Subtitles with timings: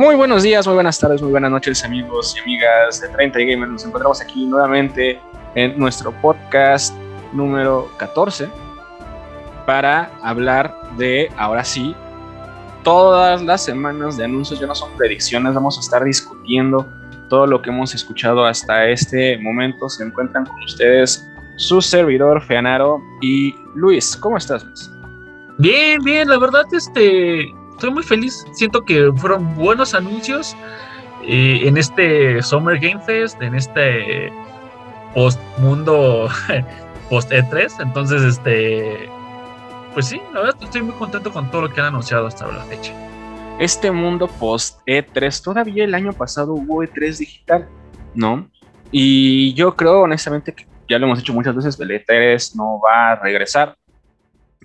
[0.00, 3.70] Muy buenos días, muy buenas tardes, muy buenas noches amigos y amigas de 30 Gamers.
[3.70, 5.20] Nos encontramos aquí nuevamente
[5.54, 6.94] en nuestro podcast
[7.34, 8.48] número 14
[9.66, 11.94] para hablar de, ahora sí,
[12.82, 16.88] todas las semanas de anuncios, ya no son predicciones, vamos a estar discutiendo
[17.28, 19.86] todo lo que hemos escuchado hasta este momento.
[19.90, 24.16] Se encuentran con ustedes su servidor Feanaro y Luis.
[24.16, 24.90] ¿Cómo estás, Luis?
[25.58, 28.46] Bien, bien, la verdad, este, estoy muy feliz.
[28.52, 30.54] Siento que fueron buenos anuncios
[31.26, 34.30] eh, en este Summer Game Fest, en este
[35.14, 36.28] post mundo
[37.08, 37.80] post E3.
[37.80, 39.08] Entonces, este,
[39.94, 42.64] pues sí, la verdad estoy muy contento con todo lo que han anunciado hasta la
[42.64, 42.92] fecha.
[43.58, 47.68] Este mundo post E3, todavía el año pasado hubo E3 digital,
[48.14, 48.50] ¿no?
[48.90, 53.12] Y yo creo honestamente que ya lo hemos dicho muchas veces, el E3 no va
[53.12, 53.74] a regresar.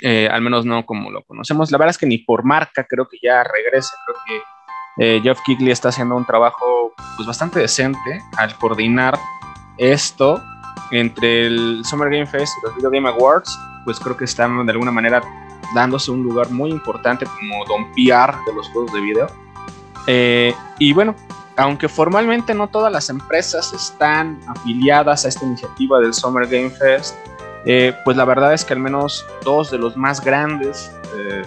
[0.01, 1.71] Eh, al menos no como lo conocemos.
[1.71, 3.95] La verdad es que ni por marca creo que ya regrese.
[4.05, 4.41] Creo que
[4.97, 9.17] eh, Jeff Kigley está haciendo un trabajo pues, bastante decente al coordinar
[9.77, 10.41] esto
[10.91, 13.57] entre el Summer Game Fest y los Video Game Awards.
[13.85, 15.21] Pues creo que están de alguna manera
[15.73, 19.27] dándose un lugar muy importante como don PR de los juegos de video.
[20.07, 21.15] Eh, y bueno,
[21.57, 27.15] aunque formalmente no todas las empresas están afiliadas a esta iniciativa del Summer Game Fest,
[27.65, 31.41] eh, pues la verdad es que al menos dos de los más grandes, eh,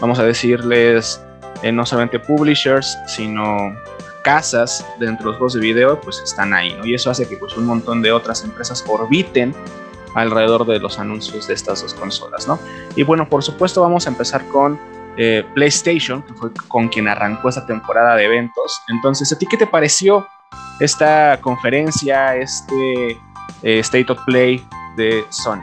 [0.00, 1.20] vamos a decirles,
[1.62, 3.74] eh, no solamente publishers, sino
[4.22, 7.56] casas dentro de los juegos de video, pues están ahí, Y eso hace que pues
[7.56, 9.54] un montón de otras empresas orbiten
[10.14, 12.58] alrededor de los anuncios de estas dos consolas, ¿no?
[12.94, 14.78] Y bueno, por supuesto vamos a empezar con
[15.54, 18.80] PlayStation, que fue con quien arrancó esta temporada de eventos.
[18.88, 20.26] Entonces, ¿a ti qué te pareció
[20.80, 23.18] esta conferencia, este
[23.62, 24.64] State of Play
[24.96, 25.62] de Sony.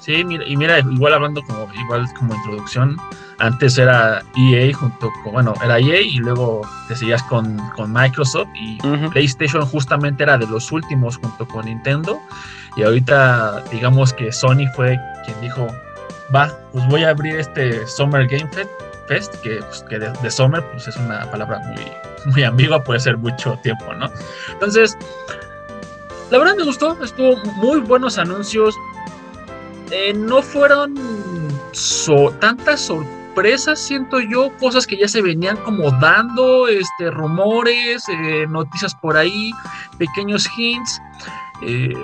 [0.00, 2.96] Sí, mira, y mira, igual hablando como igual como introducción,
[3.38, 8.48] antes era EA junto con, bueno, era EA y luego te seguías con, con Microsoft
[8.54, 8.78] y
[9.10, 12.18] PlayStation justamente era de los últimos junto con Nintendo
[12.76, 15.66] y ahorita digamos que Sony fue quien dijo,
[16.34, 18.48] va, pues voy a abrir este Summer Game
[19.08, 23.00] Fest, que, pues, que de, de, Summer pues es una palabra muy, muy ambigua, puede
[23.00, 24.10] ser mucho tiempo, ¿no?
[24.52, 24.96] Entonces,
[26.30, 28.74] la verdad me gustó, estuvo muy buenos anuncios.
[29.90, 30.94] Eh, no fueron
[32.40, 38.94] tantas sorpresas, siento yo, cosas que ya se venían como dando, este, rumores, eh, noticias
[38.94, 39.52] por ahí,
[39.98, 41.00] pequeños hints.
[41.62, 41.94] Eh,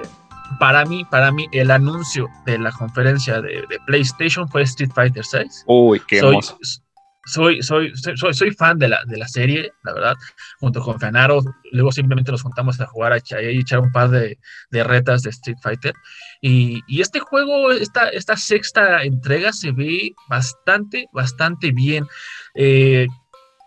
[0.59, 5.65] para mí, para mí, el anuncio de la conferencia de, PlayStation fue Street Fighter 6.
[5.67, 6.84] Uy, qué hermoso soy,
[7.27, 7.93] soy, soy,
[8.33, 10.15] soy fan de la, de la serie, la verdad,
[10.59, 11.43] junto con Fenaro.
[11.73, 14.39] Luego simplemente nos juntamos a jugar a echar un par de,
[14.71, 15.95] de retas de Street Fighter.
[16.41, 22.07] Y, y, este juego, esta, esta sexta entrega se ve bastante, bastante bien.
[22.55, 23.07] Eh,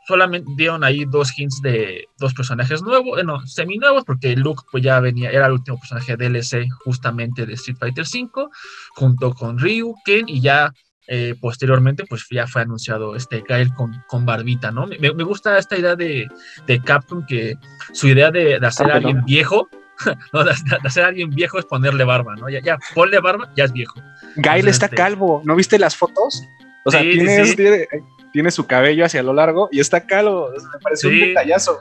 [0.07, 4.81] solamente dieron ahí dos hints de dos personajes nuevos, bueno, semi nuevos, porque Luke pues
[4.83, 8.47] ya venía, era el último personaje DLC justamente de Street Fighter V,
[8.95, 10.71] junto con Ryu, Ken, y ya
[11.07, 14.87] eh, posteriormente, pues ya fue anunciado este Gael con, con barbita, ¿no?
[14.87, 16.27] Me, me, gusta esta idea de,
[16.65, 17.55] de Capcom que
[17.93, 19.69] su idea de, de hacer a alguien viejo,
[20.33, 20.51] no, de,
[20.83, 22.49] hacer a alguien viejo es ponerle barba, ¿no?
[22.49, 24.01] Ya, ya, ponle barba, ya es viejo.
[24.35, 26.43] Gael está este calvo, ¿no viste las fotos?
[26.83, 27.87] O sea, tiene,
[28.33, 31.79] Tiene, su cabello hacia lo largo y está calvo, me parece un detallazo.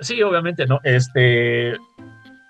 [0.00, 0.80] Sí, obviamente, ¿no?
[0.84, 1.74] Este,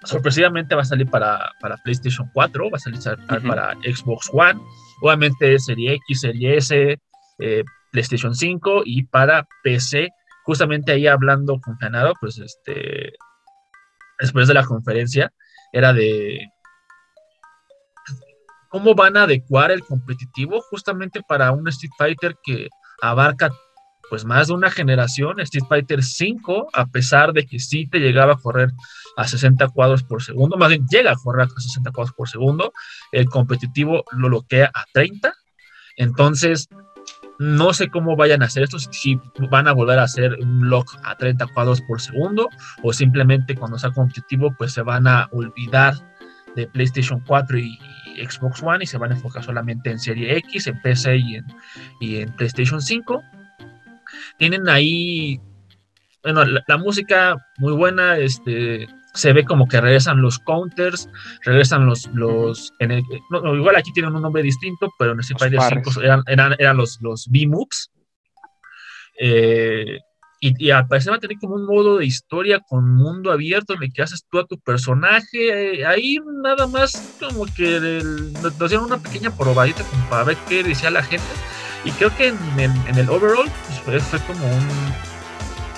[0.05, 3.01] sorpresivamente va a salir para, para PlayStation 4, va a salir
[3.47, 4.61] para Xbox One,
[5.01, 6.99] obviamente Serie X, Serie S,
[7.39, 10.09] eh, PlayStation 5 y para PC.
[10.45, 13.13] Justamente ahí hablando con Canado, pues este,
[14.19, 15.31] después de la conferencia,
[15.73, 16.41] era de
[18.71, 22.69] cómo van a adecuar el competitivo justamente para un Street Fighter que
[23.03, 23.51] abarca
[24.09, 28.35] pues más de una generación, Street Fighter 5, a pesar de que sí te llegaba
[28.35, 28.73] a correr
[29.17, 32.73] a 60 cuadros por segundo, más bien llega a correr a 60 cuadros por segundo,
[33.13, 35.33] el competitivo lo bloquea a 30,
[35.97, 36.69] entonces
[37.39, 40.97] no sé cómo vayan a hacer esto, si van a volver a hacer un lock
[41.05, 42.49] a 30 cuadros por segundo
[42.83, 45.95] o simplemente cuando sea competitivo pues se van a olvidar
[46.57, 47.79] de PlayStation 4 y,
[48.19, 51.47] Xbox One y se van a enfocar solamente en Serie X, en PC y en,
[52.01, 53.23] y en PlayStation 5
[54.37, 55.41] tienen ahí,
[56.23, 61.09] bueno, la, música muy buena, este, se ve como que regresan los counters,
[61.45, 66.23] regresan los, los igual aquí tienen un nombre distinto, pero en Street Fighter 5 eran,
[66.27, 67.91] eran, eran, los, los B-Moves.
[69.21, 69.99] Eh,
[70.41, 73.75] y, y, al parecer va a tener como un modo de historia con mundo abierto
[73.75, 75.81] en el que haces tú a tu personaje.
[75.81, 77.81] Eh, ahí nada más como que
[78.43, 81.27] nos dieron una pequeña probadita como para ver qué decía la gente.
[81.85, 83.49] Y creo que en, en, el overall
[83.85, 84.69] pues, fue, como un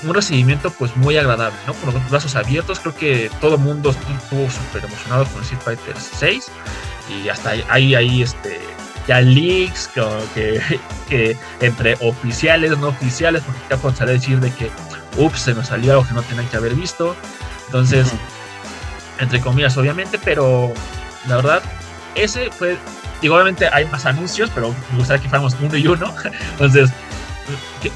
[0.03, 1.75] un recibimiento pues muy agradable, ¿no?
[1.75, 5.97] Con los brazos abiertos, creo que todo el mundo estuvo súper emocionado con Street Fighter
[5.99, 6.51] 6
[7.11, 8.61] y hasta ahí, ahí, este,
[9.07, 9.89] ya leaks
[10.35, 10.61] que,
[11.09, 14.71] que, entre oficiales, no oficiales, porque Capcom sale a decir de que,
[15.17, 17.17] ups, se nos salió algo que no tenían que haber visto,
[17.67, 18.13] entonces,
[19.19, 20.73] entre comillas, obviamente, pero
[21.29, 21.63] la verdad,
[22.15, 22.77] ese fue,
[23.21, 26.13] digo, obviamente hay más anuncios, pero me gustaría que fuéramos uno y uno,
[26.53, 26.91] entonces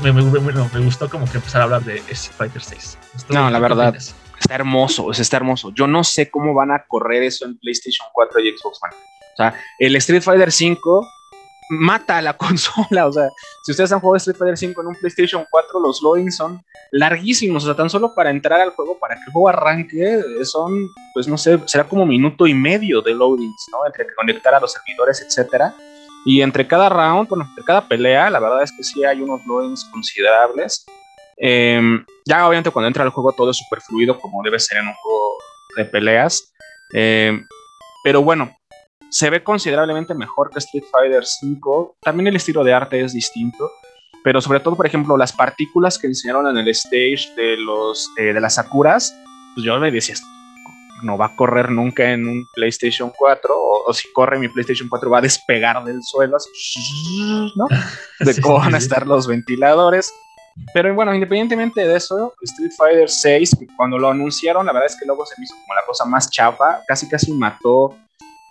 [0.03, 2.99] me, me, gustó como que empezar a hablar de Street Fighter 6.
[3.29, 3.95] no, la verdad,
[4.45, 5.73] está hermoso, está hermoso.
[5.75, 9.13] Yo no sé cómo van a correr eso en PlayStation 4 y Xbox One.
[9.34, 11.06] O sea, el Street Fighter 5
[11.70, 13.06] mata a la consola.
[13.06, 13.28] O sea,
[13.64, 17.64] si ustedes han jugado Street Fighter 5 en un PlayStation 4, los loadings son larguísimos.
[17.64, 21.28] O sea, tan solo para entrar al juego, para que el juego arranque, son, pues
[21.28, 23.86] no sé, será como minuto y medio de loadings, ¿no?
[23.86, 25.75] Entre conectar a los servidores, etcétera.
[26.25, 29.44] Y entre cada round, bueno, entre cada pelea, la verdad es que sí hay unos
[29.46, 30.86] loadings considerables.
[31.36, 34.88] Em, ya obviamente cuando entra al juego todo es súper fluido como debe ser en
[34.88, 35.38] un juego
[35.76, 36.52] de peleas.
[36.92, 37.44] Em,
[38.04, 38.56] pero bueno,
[39.14, 41.93] se ve considerablemente mejor que Street Fighter V.
[42.02, 43.70] También el estilo de arte es distinto.
[44.25, 48.32] Pero sobre todo, por ejemplo, las partículas que enseñaron en el stage de, los, eh,
[48.32, 49.14] de las Sakuras,
[49.55, 50.16] pues yo me decía,
[51.05, 55.08] no va a correr nunca en un PlayStation 4, o, si corre mi PlayStation 4
[55.08, 56.37] va a despegar del suelo,
[57.55, 57.69] ¿no?
[58.19, 60.12] De cómo van a estar los ventiladores.
[60.72, 65.06] Pero bueno, independientemente de eso, Street Fighter 6, cuando lo anunciaron, la verdad es que
[65.06, 67.96] luego se me hizo como la cosa más chapa, casi casi mató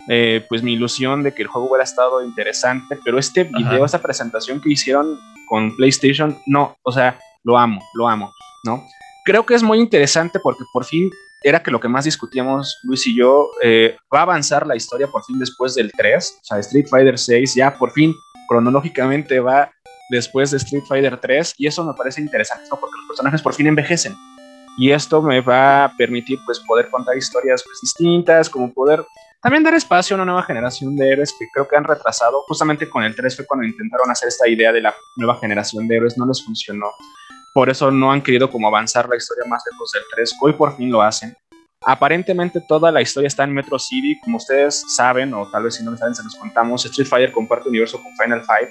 [0.10, 4.02] eh, pues mi ilusión de que el juego hubiera estado interesante, pero este video, esta
[4.02, 8.32] presentación que hicieron con PlayStation, no, o sea, lo amo, lo amo,
[8.66, 8.84] ¿no?
[9.26, 11.10] Creo que es muy interesante porque por fin
[11.44, 15.08] era que lo que más discutíamos Luis y yo, eh, va a avanzar la historia
[15.08, 18.14] por fin después del 3, o sea, Street Fighter 6 ya por fin
[18.48, 19.72] cronológicamente va
[20.10, 22.80] después de Street Fighter 3 y eso me parece interesante, ¿no?
[22.80, 24.16] Porque los personajes por fin envejecen
[24.78, 29.06] y esto me va a permitir pues poder contar historias pues, distintas, como poder
[29.44, 32.90] también dar espacio a una nueva generación de héroes que creo que han retrasado, justamente
[32.90, 36.18] con el 3 fue cuando intentaron hacer esta idea de la nueva generación de héroes,
[36.18, 36.88] no les funcionó
[37.54, 40.38] por eso no han querido como avanzar la historia más lejos del 3.
[40.42, 41.38] Hoy por fin lo hacen.
[41.86, 45.84] Aparentemente toda la historia está en Metro City, como ustedes saben, o tal vez si
[45.84, 46.84] no lo saben, se los contamos.
[46.86, 48.70] Street Fighter comparte universo con Final Fight.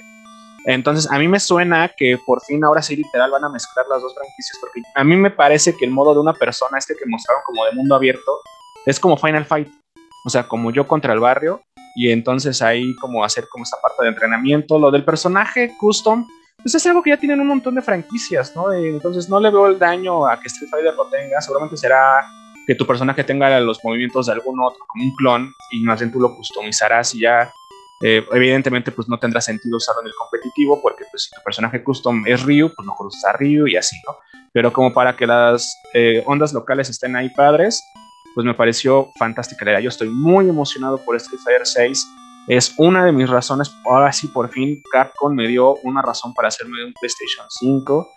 [0.65, 4.01] Entonces, a mí me suena que por fin ahora sí literal van a mezclar las
[4.01, 7.05] dos franquicias, porque a mí me parece que el modo de una persona, este que
[7.05, 8.39] mostraron como de mundo abierto,
[8.85, 9.69] es como Final Fight.
[10.25, 11.61] O sea, como yo contra el barrio,
[11.95, 14.79] y entonces ahí como hacer como esta parte de entrenamiento.
[14.79, 16.27] Lo del personaje custom,
[16.61, 18.71] pues es algo que ya tienen un montón de franquicias, ¿no?
[18.71, 22.25] Entonces no le veo el daño a que Street Fighter lo tenga, seguramente será
[22.65, 26.11] que tu personaje tenga los movimientos de algún otro, como un clon, y más bien
[26.11, 27.51] tú lo customizarás y ya,
[28.01, 31.83] eh, evidentemente, pues no tendrá sentido usarlo en el competitivo, porque pues si tu personaje
[31.83, 34.15] custom es Ryu, pues mejor usar Ryu y así, ¿no?
[34.53, 37.83] Pero como para que las eh, ondas locales estén ahí padres,
[38.33, 39.81] pues me pareció fantástica la idea.
[39.81, 42.07] Yo estoy muy emocionado por Street Fighter 6
[42.47, 43.73] es una de mis razones.
[43.85, 48.13] Ahora sí, por fin Capcom me dio una razón para hacerme un PlayStation 5.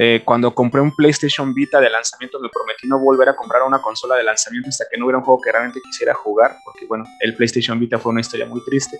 [0.00, 3.80] Eh, cuando compré un PlayStation Vita de lanzamiento, me prometí no volver a comprar una
[3.80, 7.04] consola de lanzamiento hasta que no hubiera un juego que realmente quisiera jugar, porque bueno,
[7.20, 8.98] el PlayStation Vita fue una historia muy triste.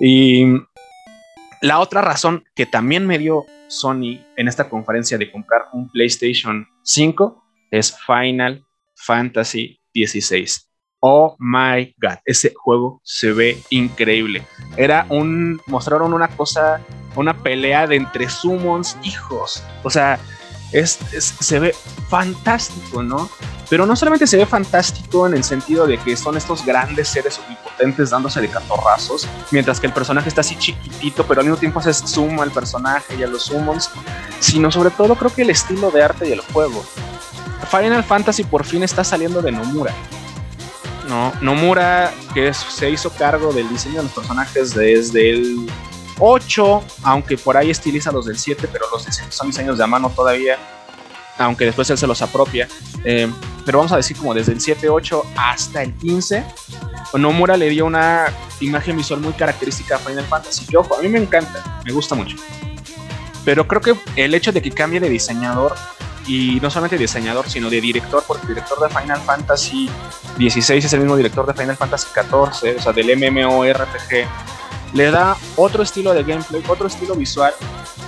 [0.00, 0.46] Y
[1.60, 6.68] la otra razón que también me dio Sony en esta conferencia de comprar un PlayStation
[6.82, 10.46] 5 es Final Fantasy XVI.
[11.00, 14.44] Oh my god, ese juego se ve increíble.
[14.76, 15.60] Era un.
[15.66, 16.80] Mostraron una cosa,
[17.14, 19.62] una pelea de entre summons hijos.
[19.84, 20.18] O sea,
[20.72, 20.98] es,
[21.40, 21.74] se ve
[22.08, 23.30] fantástico, ¿no?
[23.70, 27.38] Pero no solamente se ve fantástico en el sentido de que son estos grandes seres
[27.38, 31.80] omnipotentes dándose de catorrazos, mientras que el personaje está así chiquitito, pero al mismo tiempo
[31.80, 33.90] se suma al personaje y a los summons,
[34.40, 36.82] sino sobre todo creo que el estilo de arte y el juego.
[37.70, 39.94] Final Fantasy por fin está saliendo de Nomura
[41.08, 41.32] ¿no?
[41.40, 45.66] Nomura, que se hizo cargo del diseño de los personajes desde el
[46.18, 49.86] 8, aunque por ahí estiliza los del 7, pero los diseños son diseños de a
[49.86, 50.58] mano todavía,
[51.38, 52.68] aunque después él se los apropia.
[53.04, 53.30] Eh,
[53.64, 56.44] pero vamos a decir como desde el 7, 8 hasta el 15,
[57.14, 58.26] Nomura le dio una
[58.60, 60.76] imagen visual muy característica a Final Fantasy.
[60.76, 62.36] Ojo, a mí me encanta, me gusta mucho.
[63.44, 65.74] Pero creo que el hecho de que cambie de diseñador
[66.28, 69.90] y no solamente diseñador, sino de director, porque el director de Final Fantasy
[70.36, 74.28] XVI es el mismo director de Final Fantasy XIV, o sea, del MMORPG,
[74.92, 77.52] le da otro estilo de gameplay, otro estilo visual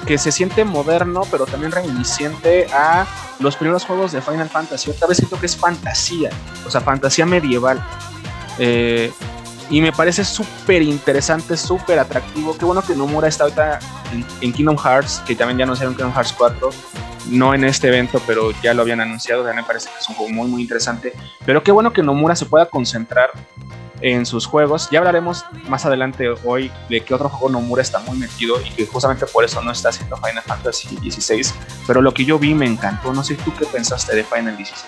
[0.06, 3.06] que se siente moderno, pero también reminiscente a
[3.38, 4.90] los primeros juegos de Final Fantasy.
[4.90, 6.30] Otra vez siento que es fantasía,
[6.66, 7.82] o sea, fantasía medieval.
[8.58, 9.12] Eh,
[9.68, 12.56] y me parece súper interesante, súper atractivo.
[12.56, 13.78] Qué bueno que Nomura está ahorita
[14.40, 16.70] en, Kingdom Hearts, que también ya anunciaron Kingdom Hearts 4
[17.26, 20.14] no en este evento, pero ya lo habían anunciado, ya me parece que es un
[20.14, 21.12] juego muy muy interesante,
[21.44, 23.30] pero qué bueno que Nomura se pueda concentrar
[24.00, 24.88] en sus juegos.
[24.90, 28.86] Ya hablaremos más adelante hoy de qué otro juego Nomura está muy metido y que
[28.86, 31.52] justamente por eso no está haciendo Final Fantasy XVI,
[31.86, 34.86] pero lo que yo vi me encantó, no sé tú qué pensaste de Final 16.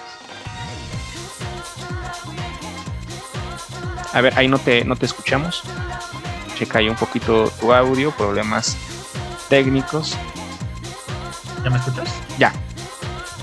[4.15, 5.63] A ver, ahí no te, no te escuchamos.
[6.55, 8.77] Checa ahí un poquito tu audio, problemas
[9.49, 10.17] técnicos.
[11.65, 12.09] ¿Ya me escuchas?
[12.39, 12.53] Ya.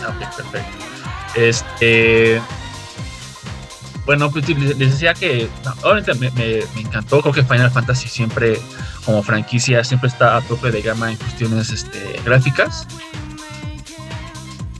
[0.04, 0.86] Ah, ok, perfecto.
[1.36, 2.42] Este.
[4.06, 5.48] Bueno, pues les decía que
[5.84, 7.22] obviamente me, encantó.
[7.22, 8.60] Creo que Final Fantasy siempre,
[9.06, 12.88] como franquicia, siempre está a tope de gama en cuestiones este, gráficas.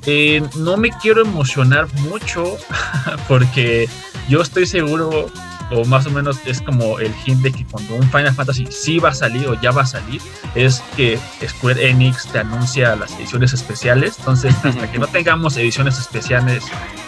[0.08, 2.58] Eh, no me quiero emocionar mucho
[3.28, 3.88] porque
[4.28, 5.30] yo estoy seguro
[5.72, 9.00] o más o menos es como el hint de que cuando un Final Fantasy sí
[9.00, 10.22] va a salir o ya va a salir,
[10.56, 14.18] es que Square Enix te anuncia las ediciones especiales.
[14.20, 16.64] Entonces, hasta que no tengamos ediciones especiales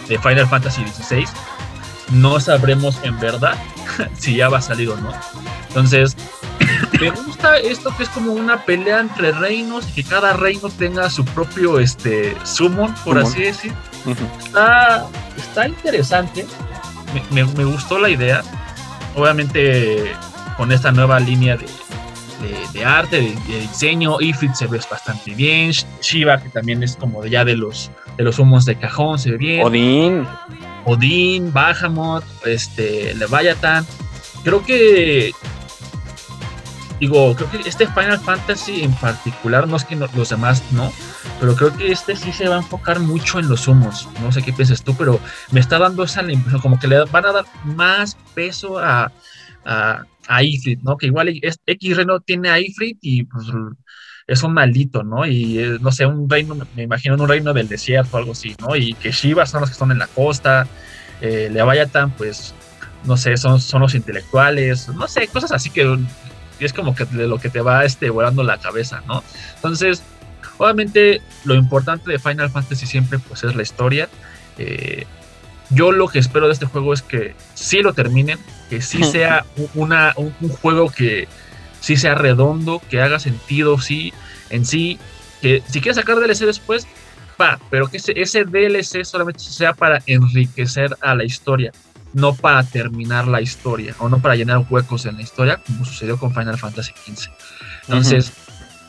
[0.08, 1.24] de Final Fantasy XVI,
[2.12, 3.56] no sabremos en verdad
[4.18, 5.12] si ya va a salir o no.
[5.68, 6.16] Entonces,
[7.00, 11.10] me gusta esto que es como una pelea entre reinos y que cada reino tenga
[11.10, 13.72] su propio este summon, por así decir.
[14.38, 16.46] está, está interesante
[17.30, 18.42] me, gustó la idea.
[19.14, 20.12] Obviamente
[20.56, 26.48] con esta nueva línea de, arte, de, diseño, Ifrit se ve bastante bien, Shiva que
[26.48, 29.64] también es como ya de los de los humos de cajón, se ve bien.
[29.64, 30.26] Odín.
[30.84, 33.86] Odín, Bahamut, este, Leviathan.
[34.42, 35.32] Creo que
[37.02, 40.92] digo, creo que este Final Fantasy en particular, no es que los demás no,
[41.40, 44.08] pero creo que este sí se va a enfocar mucho en los humos.
[44.22, 45.18] No sé qué piensas tú, pero
[45.50, 49.10] me está dando esa impresión, como que le van a dar más peso a,
[49.64, 50.96] a, a Ifrit, ¿no?
[50.96, 53.46] Que igual X Reno tiene a Ifrit y pues
[54.28, 55.26] es un maldito, ¿no?
[55.26, 58.76] Y no sé, un reino, me imagino un reino del desierto o algo así, ¿no?
[58.76, 60.68] Y que Shiva son los que están en la costa,
[61.20, 62.54] eh, Leviathan, pues,
[63.02, 65.98] no sé, son, son los intelectuales, no sé, cosas así que
[66.66, 69.22] es como que de lo que te va este, volando la cabeza, ¿no?
[69.56, 70.02] Entonces,
[70.58, 74.08] obviamente lo importante de Final Fantasy siempre pues es la historia.
[74.58, 75.06] Eh,
[75.70, 78.38] yo lo que espero de este juego es que sí lo terminen,
[78.68, 81.28] que sí sea una, un, juego que
[81.80, 84.12] sí sea redondo, que haga sentido, sí,
[84.50, 84.98] en sí,
[85.40, 86.86] que si quieres sacar DLC después,
[87.40, 91.72] va, pero que ese, ese DLC solamente sea para enriquecer a la historia
[92.14, 96.18] no para terminar la historia o no para llenar huecos en la historia, como sucedió
[96.18, 97.30] con Final Fantasy XV.
[97.82, 98.32] Entonces,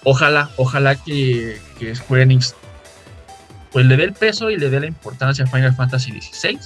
[0.04, 2.56] ojalá, ojalá que, que, Square Enix
[3.72, 6.60] pues le dé el peso y le dé la importancia a Final Fantasy XVI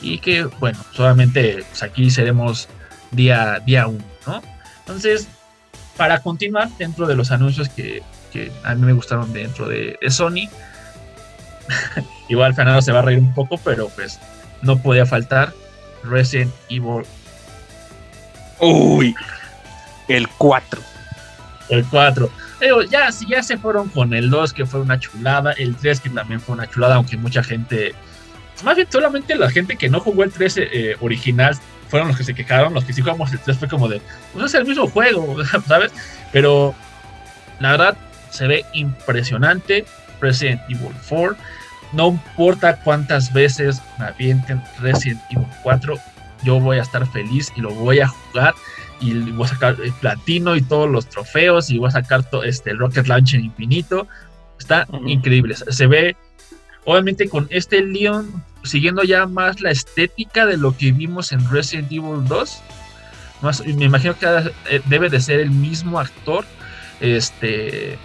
[0.00, 2.68] y que, bueno, solamente pues, aquí seremos
[3.10, 4.42] día, día uno, ¿no?
[4.78, 5.28] Entonces,
[5.96, 10.10] para continuar dentro de los anuncios que, que a mí me gustaron dentro de, de
[10.10, 10.48] Sony,
[12.28, 14.18] igual Fernando se va a reír un poco, pero pues
[14.62, 15.52] no podía faltar
[16.04, 17.04] Resident Evil.
[18.60, 19.14] Uy,
[20.08, 20.80] el 4.
[21.70, 22.30] El 4.
[22.90, 25.52] ya, ya se fueron con el 2, que fue una chulada.
[25.52, 27.94] El 3, que también fue una chulada, aunque mucha gente.
[28.64, 31.56] Más bien, solamente la gente que no jugó el 3 eh, original
[31.88, 32.74] fueron los que se quejaron.
[32.74, 34.02] Los que sí jugamos el 3 fue como de.
[34.32, 35.92] Pues es el mismo juego, ¿sabes?
[36.32, 36.74] Pero
[37.60, 37.96] la verdad,
[38.30, 39.86] se ve impresionante.
[40.20, 41.36] Resident Evil 4
[41.92, 45.94] no importa cuántas veces me avienten Resident Evil 4,
[46.42, 48.54] yo voy a estar feliz y lo voy a jugar
[49.00, 52.44] y voy a sacar el platino y todos los trofeos y voy a sacar todo
[52.44, 54.06] este Rocket Launcher infinito.
[54.58, 55.54] Está increíble.
[55.56, 56.16] Se ve,
[56.84, 61.90] obviamente, con este Leon siguiendo ya más la estética de lo que vimos en Resident
[61.90, 62.62] Evil 2.
[63.42, 64.26] Más, me imagino que
[64.70, 66.44] eh, debe de ser el mismo actor.
[67.00, 67.98] Este,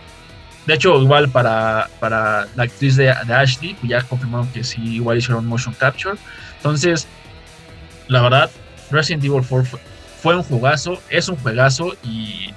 [0.66, 5.46] de hecho, igual para, para la actriz de, Ashley, ya confirmaron que sí, igual hicieron
[5.46, 6.18] motion capture.
[6.58, 7.08] Entonces,
[8.08, 8.50] la verdad,
[8.90, 9.80] Resident Evil 4
[10.22, 12.52] fue, un jugazo, es un juegazo y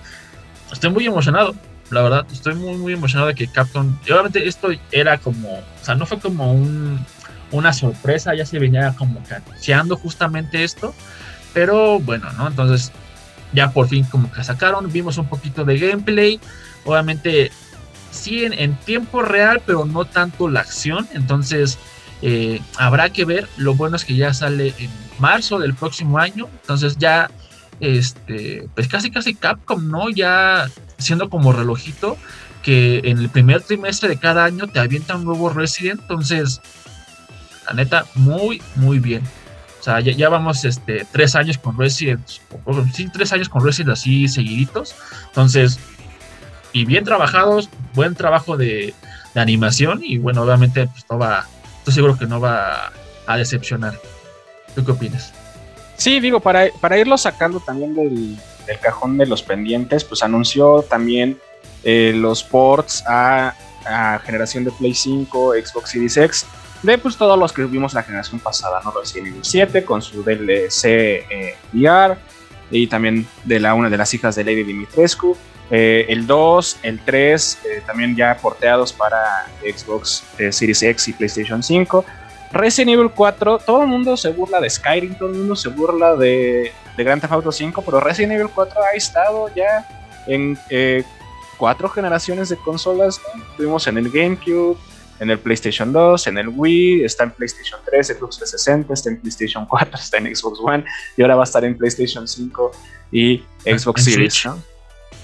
[0.73, 1.55] estoy muy emocionado.
[1.91, 3.99] La verdad, estoy muy, muy emocionado de que Capcom.
[4.05, 5.59] obviamente, esto era como.
[5.59, 7.05] O sea, no fue como un,
[7.51, 10.95] una sorpresa, ya se venía como anunciando justamente esto.
[11.53, 12.49] Pero bueno, ¿no?
[12.49, 12.93] Entonces,
[13.53, 16.41] ya por fin, como que sacaron, vimos un poquito de gameplay.
[16.85, 17.51] Obviamente,
[18.11, 21.09] sí en, tiempo real, pero no tanto la acción.
[21.13, 21.79] Entonces,
[22.23, 23.49] eh, habrá que ver.
[23.57, 26.49] Lo bueno es que ya sale en marzo del próximo año.
[26.63, 27.31] Entonces, ya,
[27.81, 30.11] este, pues casi, casi Capcom, ¿no?
[30.11, 32.17] Ya siendo como relojito,
[32.63, 36.01] que en el primer trimestre de cada año te avienta un nuevo Resident.
[36.01, 36.61] Entonces,
[37.67, 39.23] la neta, muy, muy bien.
[39.81, 42.27] O sea, ya, vamos este, tres años con Resident,
[42.93, 44.95] sí, tres años con Resident así seguiditos.
[45.29, 45.79] Entonces,
[46.85, 48.95] bien trabajados, buen trabajo de,
[49.35, 51.47] de animación y bueno, obviamente pues no va,
[51.79, 52.93] estoy seguro que no va
[53.27, 53.99] a decepcionar.
[54.75, 55.33] ¿Tú qué opinas?
[55.97, 58.39] Sí, digo, para, para irlo sacando también del,
[58.81, 61.39] cajón de los pendientes, pues anunció también
[61.83, 63.55] eh, los ports a,
[64.25, 66.47] generación de Play 5, Xbox Series X,
[66.83, 68.93] de pues todos los que vimos la generación pasada, ¿no?
[68.93, 72.19] Resident Evil 7 con su DLC eh, VR
[72.71, 75.37] y también de la una de las hijas de Lady Dimitrescu.
[75.71, 81.63] Eh, el 2, el 3, eh, también ya porteados para Xbox Series X y PlayStation
[81.63, 82.05] 5.
[82.53, 86.17] Resident Evil 4, todo el mundo se burla de Skyrim, todo el mundo se burla
[86.17, 89.87] de, de Grand Theft Auto 5, pero Resident Evil 4 ha estado ya
[90.27, 90.59] en
[91.59, 93.21] cuatro generaciones de consolas.
[93.57, 94.79] Tuvimos en el GameCube,
[95.21, 99.21] en el PlayStation 2, en el Wii, está en PlayStation 3, Xbox 360, está en
[99.21, 100.85] PlayStation 4, está en Xbox One
[101.17, 102.71] y ahora va a estar en PlayStation 5
[103.13, 104.49] y Xbox Series.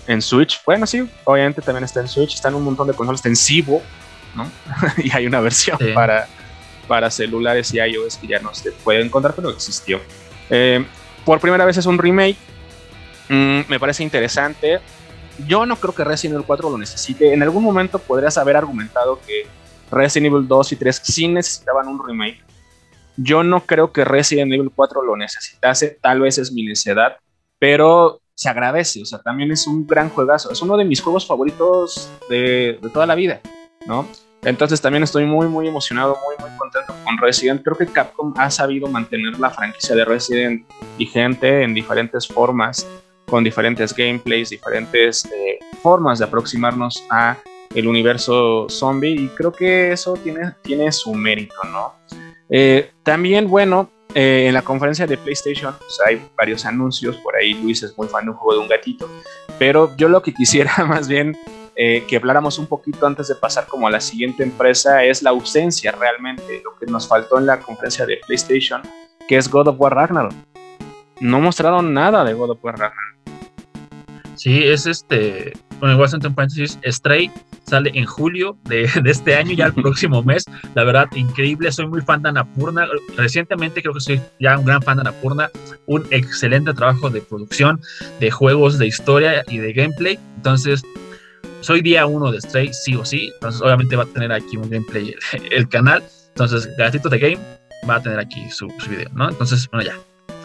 [0.07, 3.21] En Switch, bueno, sí, obviamente también está en Switch, está en un montón de consolas,
[3.21, 3.83] está en Cibo,
[4.35, 4.51] ¿no?
[5.03, 6.29] y hay una versión para,
[6.87, 10.01] para celulares y iOS que ya no se puede encontrar, pero existió.
[10.51, 10.85] Eh,
[11.25, 12.37] por primera vez es un remake,
[13.29, 14.81] mm, me parece interesante.
[15.47, 17.33] Yo no creo que Resident Evil 4 lo necesite.
[17.33, 19.47] En algún momento podrías haber argumentado que
[19.91, 22.43] Resident Evil 2 y 3 sí necesitaban un remake.
[23.17, 27.17] Yo no creo que Resident Evil 4 lo necesitase, tal vez es mi necedad,
[27.59, 31.27] pero se agradece, o sea, también es un gran juegazo, es uno de mis juegos
[31.27, 33.41] favoritos de, toda la vida,
[33.87, 34.07] ¿no?
[34.43, 37.63] Entonces también estoy muy, muy emocionado, muy, muy contento con Resident.
[37.63, 40.67] Creo que Capcom ha sabido mantener la franquicia de Resident
[40.99, 42.87] vigente en diferentes formas,
[43.27, 47.39] con diferentes gameplays, diferentes eh, formas de aproximarnos a
[47.75, 51.95] el universo zombie y creo que eso tiene, tiene su mérito, ¿no?
[52.51, 57.55] Eh, también, bueno, eh, en la conferencia de PlayStation pues, hay varios anuncios, por ahí
[57.55, 59.09] Luis es muy fan de un juego de un gatito,
[59.59, 61.37] pero yo lo que quisiera más bien
[61.77, 65.31] eh, que habláramos un poquito antes de pasar como a la siguiente empresa es la
[65.31, 68.81] ausencia realmente, lo que nos faltó en la conferencia de PlayStation,
[69.27, 70.35] que es God of War Ragnarok.
[71.21, 73.15] No mostraron nada de God of War Ragnarok.
[74.37, 75.53] Sí, es este,
[75.91, 77.31] el Washington paréntesis, Stray
[77.67, 80.45] sale en julio de, este año, ya el próximo mes.
[80.75, 81.71] La verdad, increíble.
[81.73, 82.87] Soy muy fan de Anapurna.
[83.17, 85.51] Recientemente creo que soy ya un gran fan de Anapurna.
[85.87, 87.81] Un excelente trabajo de producción,
[88.21, 90.19] de juegos, de historia y de gameplay.
[90.37, 90.83] Entonces,
[91.61, 93.31] soy día uno de Stray, sí o sí.
[93.35, 95.15] Entonces, obviamente va a tener aquí un gameplay
[95.51, 96.03] el, canal.
[96.29, 97.39] Entonces, Gatito de Game
[97.89, 99.29] va a tener aquí su, su video, ¿no?
[99.29, 99.99] Entonces, bueno, ya.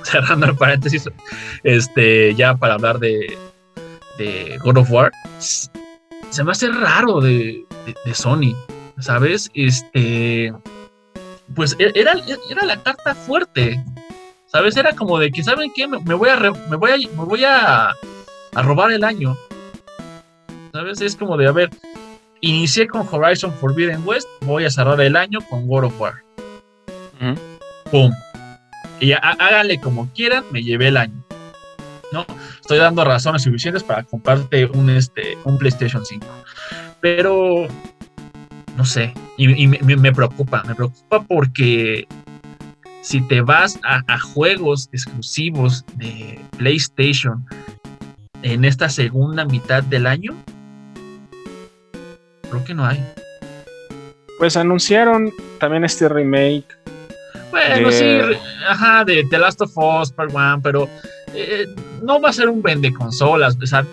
[0.04, 1.10] Cerrando el paréntesis,
[1.64, 3.38] este, ya para hablar de,
[4.20, 5.12] de God of War
[6.30, 7.66] se me hace raro de,
[8.14, 8.56] Sony,
[9.00, 9.50] ¿sabes?
[9.54, 10.54] Este,
[11.56, 12.14] pues e, era,
[12.50, 13.84] era la carta fuerte,
[14.46, 14.78] ¿sabes?
[14.78, 15.88] Era como de que, ¿saben qué?
[15.88, 17.94] Me, voy, a, me voy, a, me voy a,
[18.54, 19.36] robar el año,
[20.72, 21.02] ¿sabes?
[21.02, 21.70] Es como de, a ver,
[22.42, 26.24] inicié con Horizon Forbidden West, voy a cerrar el año con God of War.
[27.92, 28.12] ¡Pum!
[29.00, 31.24] Y háganle como quieran, me llevé el año.
[32.12, 32.26] ¿No?
[32.60, 36.26] Estoy dando razones suficientes para comprarte un, este, un PlayStation 5.
[37.02, 37.68] Pero,
[38.76, 42.08] no sé, y, me, preocupa, me preocupa porque
[43.02, 47.46] si te vas a, juegos exclusivos de PlayStation
[48.42, 50.36] en esta segunda mitad del año,
[52.50, 53.04] creo que no hay.
[54.38, 56.68] Pues anunciaron también este remake.
[57.52, 58.20] Bueno, sí,
[58.68, 60.88] ajá, de The Last of Us Part 1, pero
[61.34, 61.66] eh,
[62.02, 63.86] no va a ser un vende consolas, o sea,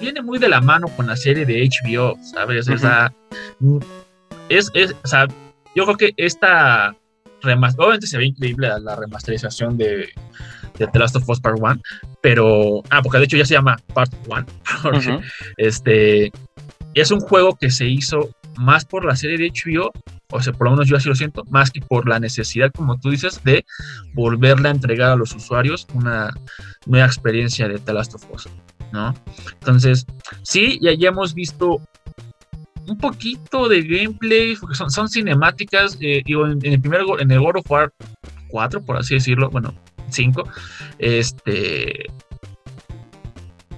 [0.00, 2.68] viene muy de la mano con la serie de HBO, ¿sabes?
[2.68, 3.12] o, sea,
[4.48, 5.26] es, es, o sea,
[5.74, 6.96] yo creo que esta
[7.42, 10.08] obviamente se ve increíble la, remasterización de,
[10.78, 11.80] de, The Last of Us Part 1,
[12.20, 15.20] pero, ah, porque de hecho ya se llama Part 1,
[15.56, 16.32] este,
[16.94, 19.90] es un juego que se hizo más por la serie de HBO
[20.34, 22.98] o sea, por lo menos yo así lo siento, más que por la necesidad, como
[22.98, 23.64] tú dices, de
[24.14, 26.34] volverle a entregar a los usuarios una
[26.86, 27.92] nueva experiencia de The
[28.92, 29.14] ¿no?
[29.52, 30.06] Entonces,
[30.42, 31.80] sí, ya, ya hemos visto
[32.88, 37.60] un poquito de gameplay, porque son, son cinemáticas, eh, en, el primer, en el World
[37.60, 37.92] of War
[38.48, 39.72] 4, por así decirlo, bueno,
[40.10, 40.48] 5,
[40.98, 42.06] este,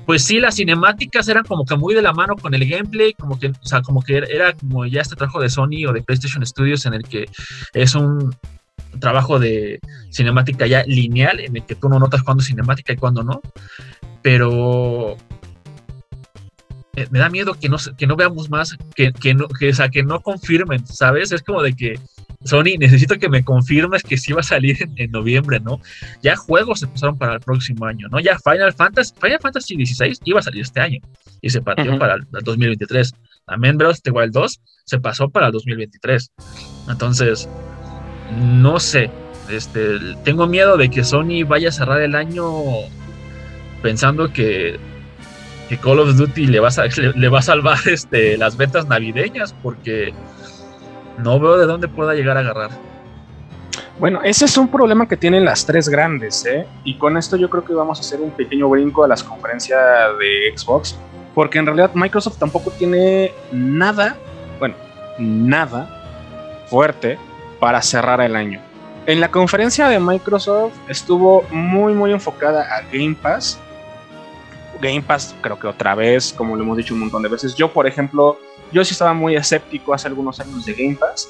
[0.07, 3.38] pues sí, las cinemáticas eran como que muy de la mano con el gameplay, como
[3.38, 6.47] que, o sea, como que era, como ya este trabajo de Sony o de PlayStation
[6.47, 7.27] Studios en el que
[7.75, 8.35] es un
[9.01, 12.97] trabajo de cinemática ya lineal, en el que tú no notas cuándo es cinemática y
[12.97, 13.40] cuándo no,
[14.23, 15.16] pero
[17.11, 19.88] me da miedo que no, que no veamos más, que, que, no, que, o sea,
[19.88, 21.33] que no confirmen, ¿sabes?
[21.33, 21.99] Es como de que
[22.47, 25.81] Sony, necesito que me confirmes que sí va a salir en, noviembre, ¿no?
[26.23, 28.21] Ya juegos se pasaron para el próximo año, ¿no?
[28.21, 31.01] Ya Final Fantasy, Final Fantasy XVI iba a salir este año
[31.41, 33.15] y se partió para el, 2023.
[33.47, 36.33] también Breath of the Wild 2 se pasó para el 2023.
[36.89, 37.49] Entonces,
[38.35, 39.11] no sé,
[39.51, 42.45] este, tengo miedo de que Sony vaya a cerrar el año
[43.83, 44.79] pensando que,
[45.69, 49.55] que Call of Duty le va, a, le, va a salvar este, las ventas navideñas,
[49.63, 50.13] porque
[51.18, 52.70] no veo de dónde pueda llegar a agarrar.
[53.98, 56.66] Bueno, ese es un problema que tienen las tres grandes, ¿eh?
[56.85, 59.81] Y con esto yo creo que vamos a hacer un pequeño brinco a las conferencias
[60.18, 60.98] de Xbox,
[61.35, 64.16] porque en realidad Microsoft tampoco tiene nada,
[64.59, 64.74] bueno,
[65.18, 67.18] nada fuerte
[67.59, 68.61] para cerrar el año.
[69.07, 73.59] En la conferencia de Microsoft estuvo muy muy enfocada a Game Pass.
[74.81, 77.73] Game Pass creo que otra vez, como lo hemos dicho un montón de veces, yo
[77.73, 78.39] por ejemplo,
[78.73, 81.29] yo sí estaba muy escéptico hace algunos años de Game Pass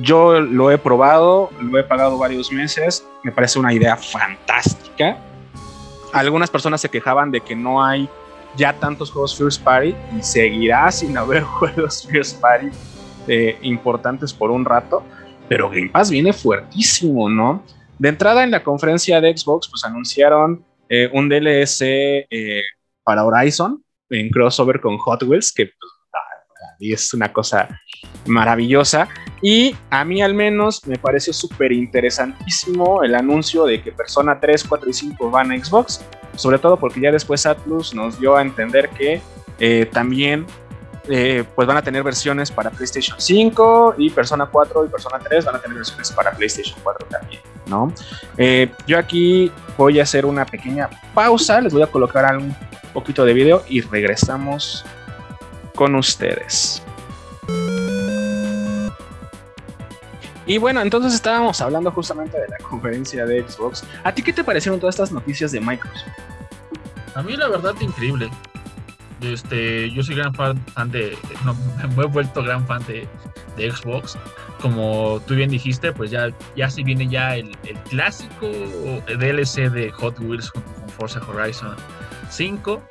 [0.00, 5.18] yo lo he probado, lo he pagado varios meses, me parece una idea fantástica.
[6.12, 8.08] Algunas personas se quejaban de que no hay
[8.56, 12.68] ya tantos juegos First Party y seguirá sin haber juegos First Party
[13.28, 15.02] eh, importantes por un rato,
[15.48, 17.62] pero Game Pass viene fuertísimo, ¿no?
[17.98, 22.62] De entrada en la conferencia de Xbox, pues anunciaron eh, un DLC eh,
[23.02, 25.92] para Horizon en crossover con Hot Wheels, que pues,
[26.80, 27.68] es una cosa
[28.26, 29.08] maravillosa.
[29.42, 34.64] Y a mí al menos me pareció súper interesantísimo el anuncio de que Persona 3,
[34.64, 36.04] 4 y 5 van a Xbox,
[36.36, 39.20] sobre todo porque ya después Atlus nos dio a entender que
[39.58, 40.46] eh, también
[41.08, 45.44] eh, pues van a tener versiones para PlayStation 5 y Persona 4 y Persona 3
[45.44, 47.92] van a tener versiones para PlayStation 4 también, ¿no?
[48.36, 52.54] Eh, yo aquí voy a hacer una pequeña pausa, les voy a colocar un
[52.92, 54.84] poquito de video y regresamos
[55.74, 56.82] con ustedes.
[60.46, 63.84] Y bueno, entonces estábamos hablando justamente de la conferencia de Xbox.
[64.04, 66.06] ¿A ti qué te parecieron todas estas noticias de Microsoft?
[67.16, 68.30] A mí la verdad increíble.
[69.20, 70.56] Este, yo soy gran fan,
[70.90, 71.18] de,
[71.96, 73.08] me he vuelto gran fan de,
[73.56, 74.18] Xbox.
[74.60, 77.50] Como tú bien dijiste, pues ya, ya se viene ya el,
[77.90, 78.48] clásico
[79.18, 80.62] DLC de Hot Wheels con,
[80.96, 81.76] Forza Horizon
[82.30, 82.82] 5.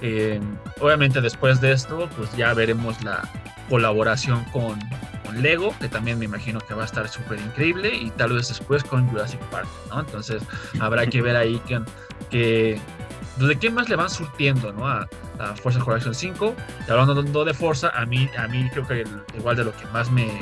[0.00, 0.40] Eh,
[0.80, 3.28] obviamente después de esto, pues ya veremos la
[3.68, 4.78] colaboración con,
[5.34, 8.82] Lego, que también me imagino que va a estar súper increíble, y tal vez después
[8.82, 10.00] con Jurassic Park, ¿no?
[10.00, 10.42] Entonces
[10.80, 11.80] habrá que ver ahí que,
[12.30, 12.80] que
[13.36, 14.88] pues, ¿de qué más le van surtiendo, ¿no?
[14.88, 15.06] A,
[15.56, 16.54] Forza Horizon 5.
[16.86, 19.04] Y hablando de Forza, a mí, a mí creo que
[19.36, 20.40] igual de lo que más me em,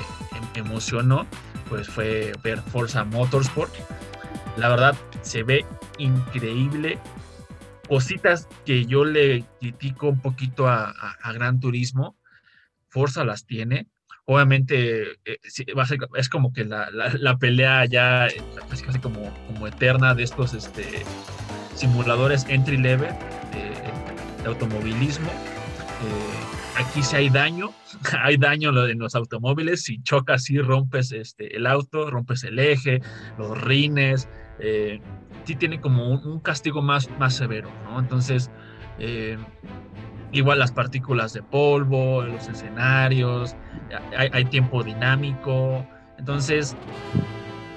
[0.55, 1.27] emocionó,
[1.69, 3.73] pues fue ver Forza Motorsport.
[4.57, 5.65] La verdad, se ve
[5.99, 6.99] increíble.
[7.89, 12.17] Cositas que yo le critico un poquito a, a Gran Turismo,
[12.89, 13.87] Forza las tiene
[14.27, 15.39] obviamente eh,
[16.17, 18.29] es como que la, pelea ya
[18.69, 19.33] casi, casi como,
[19.67, 20.85] eterna de estos este,
[21.75, 23.15] simuladores entry level
[24.47, 25.29] automovilismo.
[25.29, 27.73] Eh, aquí sí hay daño,
[28.23, 33.01] hay daño en los automóviles, si chocas y rompes este, el auto, rompes el eje,
[33.39, 34.29] los rines,
[34.59, 35.01] eh,
[35.45, 37.99] sí tiene como un, castigo más, más severo, ¿no?
[37.99, 38.51] Entonces,
[40.33, 43.57] igual las partículas de polvo, los escenarios,
[44.17, 45.87] hay, tiempo dinámico.
[46.19, 46.77] Entonces,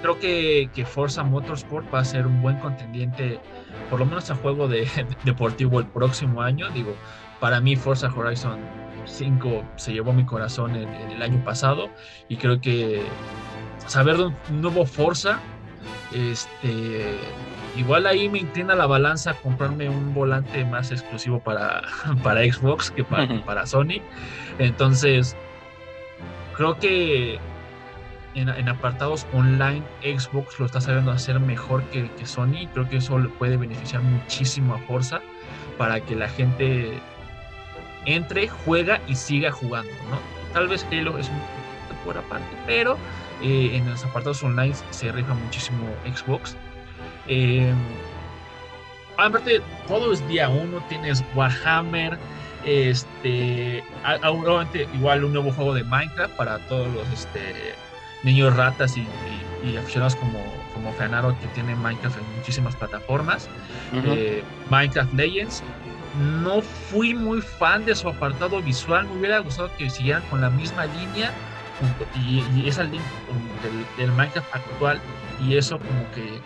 [0.02, 3.40] creo que, que, Forza Motorsport va a ser un buen contendiente,
[3.90, 4.88] por lo menos a juego de,
[5.24, 6.70] deportivo el próximo año.
[6.70, 6.96] Digo,
[7.40, 8.60] para mí Forza Horizon
[9.06, 11.90] 5 se llevó mi corazón en, el año pasado
[12.28, 13.02] y creo que
[13.88, 15.40] saber de un nuevo Forza,
[16.14, 17.18] este,
[17.78, 21.82] igual ahí me inclina la balanza comprarme un volante más exclusivo para,
[22.24, 24.02] para Xbox que para, para Sony.
[24.60, 25.36] Entonces,
[26.56, 27.40] creo que
[28.36, 32.68] en, apartados online Xbox lo está sabiendo hacer mejor que, Sony.
[32.74, 35.22] Creo que eso le puede beneficiar muchísimo a Forza
[35.78, 37.00] para que la gente
[38.06, 40.20] entre, juega y siga jugando, ¿no?
[40.54, 42.98] Tal vez Halo es un poquito por aparte, pero
[43.42, 46.56] eh, en los apartados online se rifa muchísimo Xbox.
[47.28, 47.74] Eh,
[49.18, 52.18] aparte, todo es día uno, tienes Warhammer,
[52.66, 53.84] este,
[54.94, 57.76] igual un nuevo juego de Minecraft para todos los este,
[58.24, 59.08] niños ratas y,
[59.78, 60.40] aficionados como,
[60.74, 63.50] como Fanaro que tiene Minecraft en muchísimas plataformas.
[63.94, 65.64] Eh, Minecraft Legends.
[66.42, 70.50] No fui muy fan de su apartado visual, me hubiera gustado que siguieran con la
[70.50, 71.32] misma línea
[72.16, 73.02] y, y esa línea
[73.62, 75.00] del, del Minecraft actual
[75.40, 76.42] y eso como que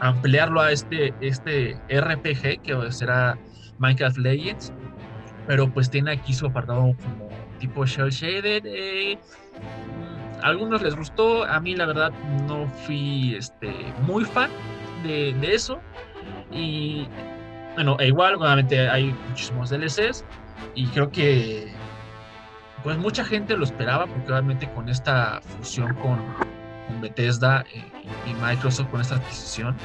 [0.00, 3.38] ampliarlo a este, este RPG que será
[3.78, 4.72] Minecraft Legends
[5.46, 8.62] pero pues tiene aquí su apartado como tipo shell shaded.
[8.66, 9.18] Eh,
[10.42, 12.12] algunos les gustó, a mí la verdad
[12.46, 13.72] no fui este,
[14.06, 14.50] muy fan
[15.02, 15.80] de, eso.
[16.50, 17.06] Y
[17.74, 20.24] bueno, e igual, obviamente hay muchísimos DLCs
[20.74, 21.72] y creo que
[22.82, 26.18] pues mucha gente lo esperaba porque obviamente con esta fusión con,
[26.86, 27.84] con Bethesda eh,
[28.26, 29.76] y Microsoft, con esta adquisición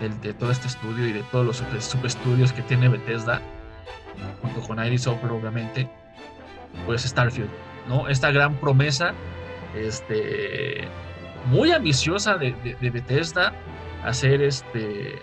[0.00, 3.40] de, todo este estudio y de todos los subestudios que tiene Bethesda,
[4.42, 5.88] junto con ID Software obviamente,
[6.84, 7.50] pues Starfield,
[7.88, 8.08] ¿no?
[8.08, 9.14] Esta gran promesa,
[9.76, 10.88] este,
[11.46, 13.52] muy ambiciosa de, de, Bethesda,
[14.04, 15.20] hacer este,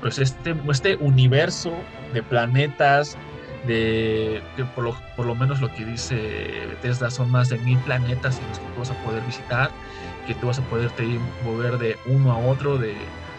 [0.00, 1.72] pues este, este universo
[2.12, 3.16] de planetas,
[3.66, 7.78] de que por lo, por lo menos lo que dice Bethesda son más de mil
[7.78, 9.70] planetas en los que tú vas a poder visitar,
[10.26, 10.90] que tú vas a poder
[11.44, 12.94] mover de uno a otro de,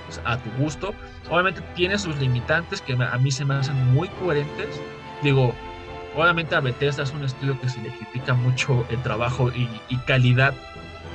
[0.06, 0.94] pues, a tu gusto.
[1.30, 4.82] Obviamente tiene sus limitantes que a mí se me hacen muy coherentes.
[5.22, 5.54] Digo,
[6.16, 9.68] obviamente a Bethesda es un estudio que se le critica mucho el trabajo y,
[10.06, 10.54] calidad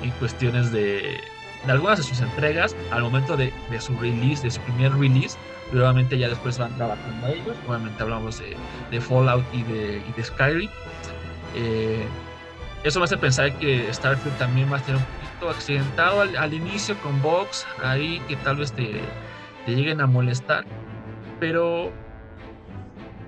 [0.03, 1.21] en cuestiones de,
[1.69, 5.37] algunas de sus entregas al momento de, su release, de su primer release
[5.79, 7.57] obviamente ya después van trabajando ellos.
[7.69, 8.41] Obviamente hablamos
[8.91, 10.71] de, Fallout y de, Skyrim.
[11.55, 12.05] Eh,
[12.83, 16.97] eso me hace pensar que Starfield también va a estar un poquito accidentado al, inicio
[16.99, 19.01] con bugs ahí que tal vez te,
[19.67, 20.65] te, lleguen a molestar.
[21.39, 21.93] Pero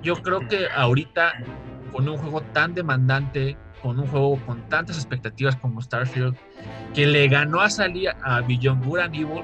[0.02, 1.32] yo creo que ahorita
[1.92, 6.36] con un juego tan demandante, con un juego con tantas expectativas como Starfield,
[6.94, 9.42] que le ganó a salir a Beyond Good and Evil,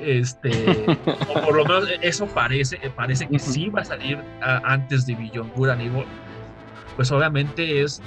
[0.00, 0.50] este,
[1.34, 5.54] o por lo menos eso parece, parece que sí va a salir antes de Beyond
[5.54, 6.04] Good and Evil.
[6.96, 8.00] Pues obviamente es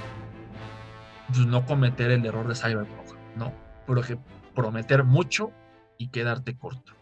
[1.28, 3.52] pues, no cometer el error de Cyberpunk, ¿no?
[3.86, 4.18] Porque
[4.54, 5.52] prometer mucho
[5.96, 6.92] y quedarte corto.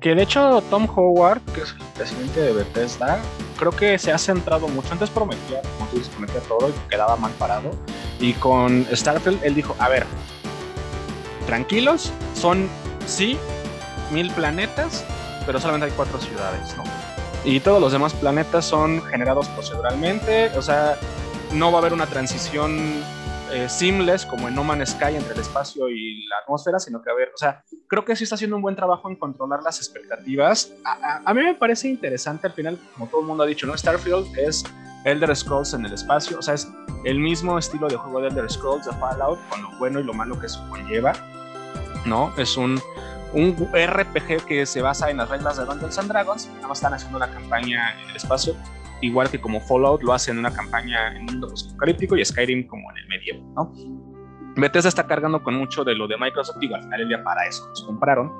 [0.00, 3.20] Que de hecho Tom Howard, que es el presidente de Bethesda,
[3.56, 4.92] creo que se ha centrado mucho.
[4.92, 7.70] Antes prometía, como tú dices, prometía todo y quedaba mal parado.
[8.20, 10.06] Y con Starfield él dijo, a ver,
[11.46, 12.68] tranquilos, son
[13.06, 13.38] sí
[14.10, 15.04] mil planetas,
[15.44, 16.84] pero solamente hay cuatro ciudades, ¿no?
[17.44, 20.98] Y todos los demás planetas son generados proceduralmente, o sea,
[21.52, 23.02] no va a haber una transición
[23.56, 27.10] eh, seamless como en No Man's Sky entre el espacio y la atmósfera, sino que
[27.10, 29.78] a ver, o sea, creo que sí está haciendo un buen trabajo en controlar las
[29.78, 30.72] expectativas.
[30.84, 33.76] A, a, mí me parece interesante al final, como todo el mundo ha dicho, ¿no?
[33.76, 34.62] Starfield es
[35.04, 36.68] Elder Scrolls en el espacio, o sea, es
[37.04, 40.12] el mismo estilo de juego de Elder Scrolls de Fallout, con lo bueno y lo
[40.12, 41.14] malo que eso conlleva,
[42.04, 42.34] ¿no?
[42.36, 42.78] Es un
[43.32, 46.94] un RPG que se basa en las reglas de Dungeons and Dragons, nada más están
[46.94, 48.56] haciendo una campaña en el espacio,
[49.00, 52.90] igual que como Fallout lo hacen una campaña en un mundo apocalíptico y Skyrim como
[52.92, 53.72] en el medio, ¿no?
[54.56, 57.46] Bethesda está cargando con mucho de lo de Microsoft y al final el día para
[57.46, 58.32] eso los compraron,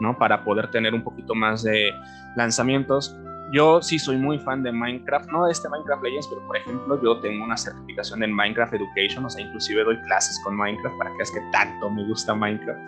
[0.00, 0.16] ¿no?
[0.16, 1.90] Para poder tener un poquito más de
[2.36, 3.16] lanzamientos.
[3.52, 7.00] Yo sí soy muy fan de Minecraft, no de este Minecraft Legends, pero por ejemplo
[7.02, 11.10] yo tengo una certificación en Minecraft Education, o sea, inclusive doy clases con Minecraft para
[11.10, 12.80] que veas que tanto me gusta Minecraft.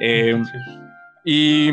[0.00, 0.42] Eh,
[1.24, 1.70] y,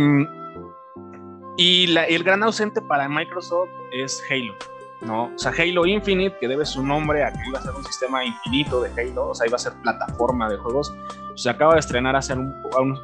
[1.58, 4.54] y el gran ausente para Microsoft es Halo.
[5.02, 5.26] ¿No?
[5.26, 8.24] O sea, Halo Infinite, que debe su nombre a que iba a ser un sistema
[8.24, 10.94] infinito de Halo, o sea, iba a ser plataforma de juegos.
[11.36, 12.54] Se acaba de estrenar hace un,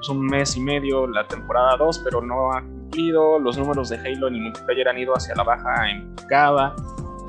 [0.10, 3.39] un mes y medio la temporada 2, pero no ha cumplido.
[3.39, 6.75] Los números de Halo en el multiplayer han ido hacia la baja en picada.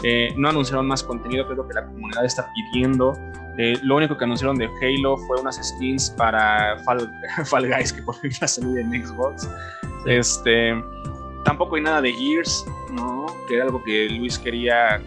[0.03, 3.15] Eh, no anunciaron más contenido, que es lo que la comunidad está pidiendo.
[3.59, 8.15] Eh, lo único que anunciaron de Halo fue unas skins para Fall, Guys que por
[8.17, 9.51] fin va a salir en Xbox.
[10.07, 10.81] Este,
[11.45, 13.18] tampoco hay nada de Gears, ¿no?
[13.49, 15.01] Que era algo que Luis quería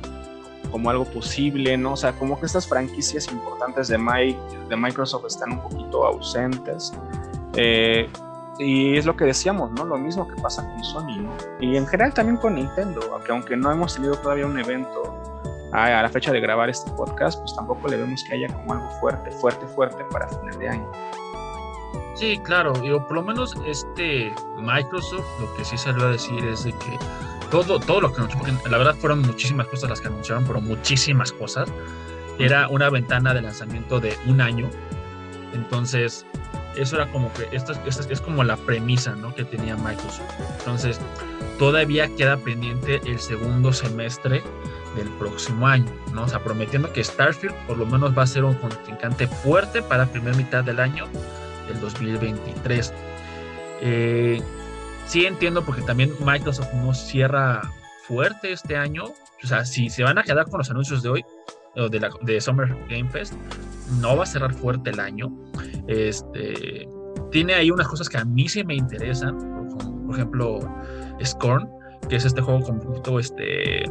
[0.72, 1.94] como algo posible, ¿no?
[1.94, 3.98] O sea, como que estas franquicias importantes de,
[4.70, 6.94] de Microsoft están un poquito ausentes.
[7.56, 8.10] Eh,
[8.58, 9.86] y es lo que decíamos, ¿no?
[9.86, 11.32] Lo mismo que pasa con Sony, ¿no?
[11.60, 15.22] Y en general también con Nintendo, aunque, aunque no hemos tenido todavía un evento
[15.74, 18.90] a, la fecha de grabar este podcast, pues tampoco le vemos que haya como algo
[19.00, 20.92] fuerte, fuerte, fuerte para final de año.
[22.14, 26.66] Sí, claro, digo, por lo menos este Microsoft lo que sí salió a decir es
[26.66, 27.00] de que
[27.52, 30.62] todo, todo lo que anunció, porque la verdad fueron muchísimas cosas las que anunciaron, pero
[30.62, 31.70] muchísimas cosas,
[32.40, 34.70] era una ventana de lanzamiento de un año.
[35.54, 36.26] Entonces,
[36.76, 39.36] eso era como que, esto, esto es como la premisa ¿no?
[39.36, 40.32] que tenía Microsoft.
[40.60, 41.00] Entonces,
[41.60, 44.42] todavía queda pendiente el segundo semestre
[44.96, 46.24] del próximo año, ¿no?
[46.24, 50.06] O sea, prometiendo que Starfield por lo menos va a ser un contrincante fuerte para
[50.06, 51.08] la primera mitad del año
[51.68, 52.94] del 2023.
[53.82, 54.42] Eh,
[55.12, 57.62] sí entiendo porque también Microsoft no cierra
[58.08, 59.04] fuerte este año.
[59.44, 61.26] O sea, si se van a quedar con los anuncios de hoy,
[61.76, 63.34] o de, la, de Summer Game Fest,
[64.00, 65.30] no va a cerrar fuerte el año.
[65.88, 66.88] Este,
[67.30, 69.38] tiene ahí unas cosas que a mí sí me interesan,
[70.08, 70.60] por, ejemplo,
[71.22, 71.70] Scorn,
[72.08, 73.84] que es este juego con este,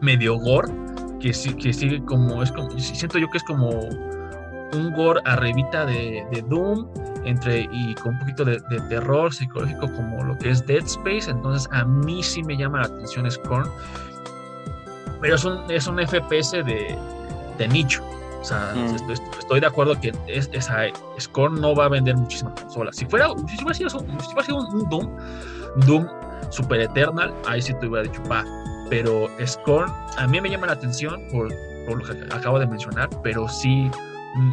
[0.00, 0.72] medio gore,
[1.18, 6.42] que, que sigue como, es siento yo que es como un gore arribita de, de
[6.42, 6.88] Doom,
[7.24, 11.30] entre y con un poquito de, de, terror psicológico como lo que es Dead Space,
[11.30, 13.68] entonces a mí sí me llama la atención Scorn,
[15.20, 16.96] pero es un, es un FPS de,
[17.58, 18.02] de nicho.
[18.40, 19.10] O sea, mm.
[19.38, 20.84] estoy, de acuerdo que es, esa
[21.20, 22.96] Scorn no va a vender muchísimas consolas.
[22.96, 25.16] Si fuera, si hubiera sido, si un, Doom,
[25.86, 26.06] Doom
[26.48, 28.44] Super Eternal, ahí sí te hubiera dicho, va.
[28.88, 31.48] Pero Scorn a mí me llama la atención por,
[31.86, 33.90] por lo que acabo de mencionar, pero sí
[34.34, 34.52] mm,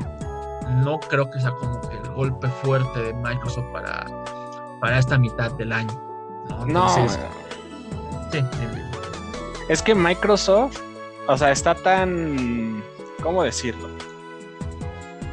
[0.70, 4.06] no creo que sea como que el golpe fuerte de Microsoft para,
[4.80, 6.02] para esta mitad del año.
[6.66, 6.90] No,
[9.70, 10.80] Es que Microsoft,
[11.28, 12.84] o sea, está tan
[13.22, 13.90] ¿cómo decirlo?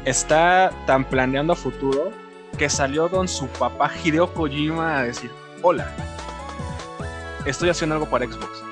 [0.05, 2.11] Está tan planeando a futuro
[2.57, 5.91] que salió con su papá Hideo Kojima a decir, hola,
[7.45, 8.63] estoy haciendo algo para Xbox.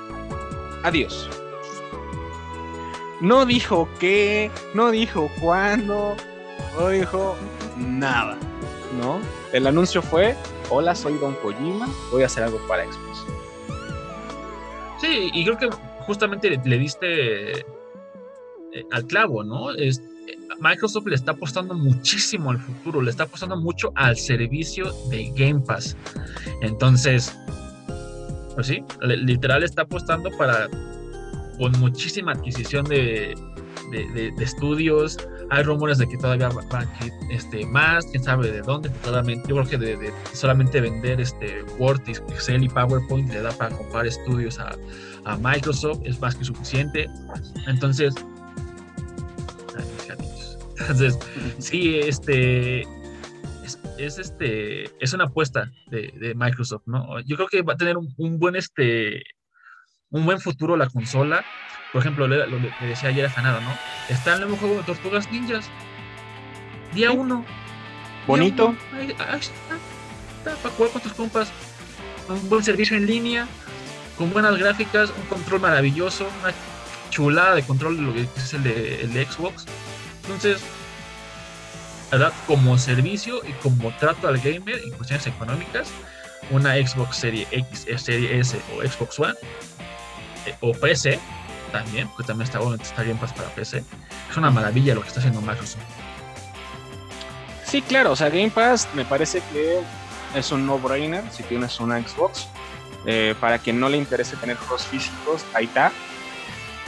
[0.84, 1.30] Adiós.
[3.22, 6.16] No dijo qué, no dijo cuándo,
[6.78, 7.36] no dijo
[7.78, 8.38] nada,
[9.00, 9.20] ¿no?
[9.52, 10.36] El anuncio fue,
[10.70, 13.26] hola, soy Don Kojima, voy a hacer algo para Xbox.
[15.02, 15.70] Sí, y creo que
[16.06, 17.66] justamente le diste eh,
[18.92, 19.72] al clavo, ¿no?
[19.72, 20.02] Es,
[20.60, 25.60] Microsoft le está apostando muchísimo al futuro, le está apostando mucho al servicio de Game
[25.60, 25.98] Pass.
[26.62, 27.38] Entonces,
[28.56, 30.70] pues sí, literal está apostando para,
[31.58, 33.36] con muchísima adquisición de,
[34.40, 35.18] estudios.
[35.54, 36.88] Hay rumores de que todavía va a
[37.30, 38.92] este, más, quién sabe de dónde.
[39.04, 43.76] Solamente, yo creo que de, solamente vender este Word, Excel y PowerPoint le da para
[43.76, 44.76] comprar estudios a,
[45.26, 47.08] a Microsoft, es más que suficiente.
[47.68, 48.16] Entonces,
[50.80, 51.20] entonces,
[51.60, 52.82] sí, este
[53.98, 57.20] es, este es una apuesta de, Microsoft, ¿no?
[57.22, 59.22] Yo creo que va a tener un, buen este
[60.10, 61.46] un buen futuro la consola.
[61.94, 63.78] Por ejemplo, lo, que decía ayer a Fanado, ¿no?
[64.10, 65.70] Está el nuevo juego de Tortugas Ninjas.
[66.96, 67.46] Día uno.
[68.26, 68.76] Bonito.
[68.94, 71.52] Ahí, está, para jugar con tus compas.
[72.28, 73.48] Un buen servicio en línea,
[74.18, 76.52] con buenas gráficas, un control maravilloso, una
[77.12, 79.66] chulada de control de lo que es el de, el de Xbox.
[80.24, 80.64] Entonces,
[82.12, 82.34] ¿verdad?
[82.48, 85.90] Como servicio y como trato al gamer en cuestiones económicas,
[86.50, 89.36] una Xbox Serie X, Serie S o Xbox One
[90.48, 91.20] eh, o PC
[91.74, 93.84] también, porque también está bueno, está bien para PC.
[94.30, 95.82] Es una maravilla lo que está haciendo Microsoft.
[97.66, 99.82] Sí, claro, o sea, Game Pass me parece que
[100.36, 102.48] es un no-brainer si tienes una Xbox.
[103.06, 105.92] Eh, para quien no le interese tener juegos físicos, ahí está.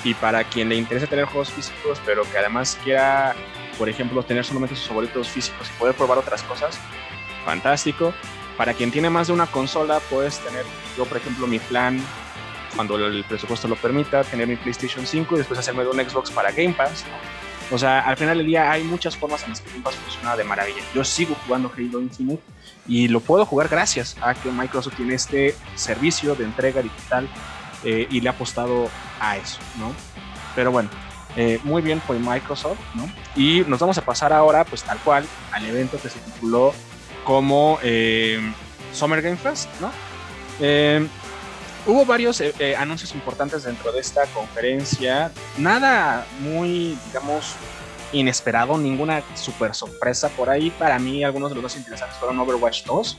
[0.04, 3.36] Y para quien le interese tener juegos físicos, pero que además quiera,
[3.78, 6.78] por ejemplo, tener solamente sus favoritos físicos y poder probar otras cosas,
[7.44, 8.14] fantástico.
[8.56, 10.64] Para quien tiene más de una consola, puedes tener,
[10.96, 12.00] yo por ejemplo, mi plan,
[12.76, 16.32] cuando el presupuesto lo permita, tener mi PlayStation 5 y después hacerme de un Xbox
[16.32, 17.06] para Game Pass.
[17.72, 20.36] O sea, al final del día hay muchas formas en las que Game Pass funciona
[20.36, 20.82] de maravilla.
[20.94, 22.44] Yo sigo jugando Halo Infinite
[22.88, 27.28] y lo puedo jugar gracias a que Microsoft tiene este servicio de entrega digital
[27.84, 29.94] eh, y le ha apostado a eso, ¿no?
[30.56, 30.90] Pero bueno,
[31.36, 33.10] eh, muy bien por Microsoft, ¿no?
[33.36, 36.74] Y nos vamos a pasar ahora, pues tal cual, al evento que se tituló
[37.24, 38.40] como eh,
[38.94, 39.92] Summer Game Fest, ¿no?
[41.86, 42.42] Hubo varios
[42.78, 47.56] anuncios importantes dentro de esta conferencia, nada muy, digamos,
[48.12, 50.72] inesperado, ninguna super sorpresa por ahí.
[50.72, 53.18] Para mí, algunos de los más interesantes fueron Overwatch 2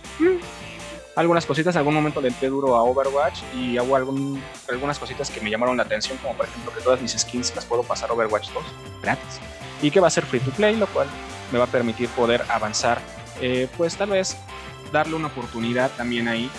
[1.17, 5.41] algunas cositas, algún momento le entré duro a Overwatch y hago algún, algunas cositas que
[5.41, 8.13] me llamaron la atención, como por ejemplo que todas mis skins las puedo pasar a
[8.13, 8.65] Overwatch 2
[9.03, 9.41] gratis
[9.81, 11.09] y que va a ser free to play, lo cual
[11.53, 13.01] me va a permitir poder avanzar,
[13.41, 14.37] eh, pues tal vez
[14.93, 16.51] darle una oportunidad también ahí.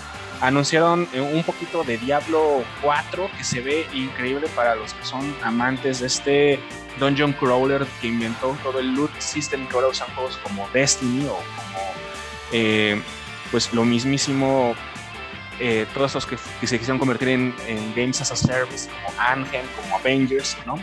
[0.41, 5.35] Anunciaron eh, un poquito de Diablo 4 que se ve increíble para los que son
[5.43, 6.59] amantes de este
[6.99, 11.35] Dungeon Crawler que inventó todo el loot system que ahora usan juegos como Destiny o
[11.35, 11.79] como
[12.51, 13.01] eh,
[13.51, 14.75] pues lo mismísimo,
[15.59, 17.55] eh, todos los que, se quisieron convertir en,
[17.95, 20.75] Games as a Service, como Anthem, como Avengers, ¿no?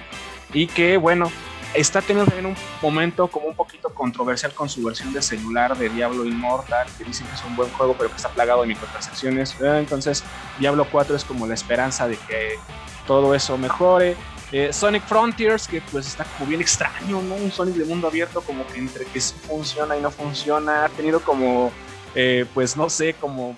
[0.52, 1.30] Y que, bueno,
[1.74, 5.88] está teniendo también un momento como un poquito controversial con su versión de celular de
[5.88, 9.54] Diablo Immortal, que dicen que es un buen juego, pero que está plagado de microtransacciones.
[9.60, 10.25] Eh, entonces,
[10.58, 12.58] Diablo 4 es como la esperanza de que
[13.06, 14.16] todo eso mejore.
[14.52, 17.35] Eh, Sonic Frontiers, que pues está como bien extraño, ¿no?
[17.35, 20.85] Un Sonic de mundo abierto, como que entre que sí funciona y no funciona.
[20.85, 21.72] Ha tenido como
[22.14, 23.56] eh, pues no sé, como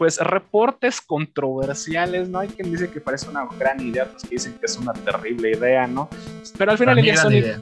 [0.00, 2.38] pues reportes controversiales, ¿no?
[2.38, 5.50] Hay quien dice que parece una gran idea, otros que dicen que es una terrible
[5.50, 6.08] idea, ¿no?
[6.56, 7.60] Pero al final el día Sonic...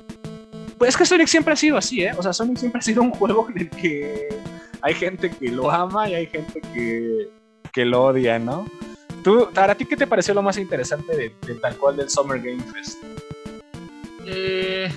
[0.78, 2.12] Pues es que Sonic siempre ha sido así, ¿eh?
[2.16, 4.28] O sea, Sonic siempre ha sido un juego en el que
[4.82, 7.28] hay gente que lo ama y hay gente que,
[7.72, 8.66] que lo odia, ¿no?
[9.24, 12.62] ¿Tú, ¿a ti qué te pareció lo más interesante de, tal cual del Summer Game
[12.72, 13.02] Fest?
[14.26, 14.88] Eh,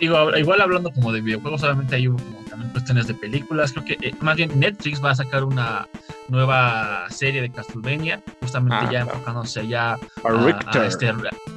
[0.00, 2.40] digo, igual hablando como de videojuegos, solamente hay como
[2.72, 3.72] cuestiones de películas.
[3.72, 5.86] Creo que eh, más bien Netflix va a sacar una
[6.28, 11.12] nueva serie de Castlevania, justamente ah, ya enfocándose ya a, este,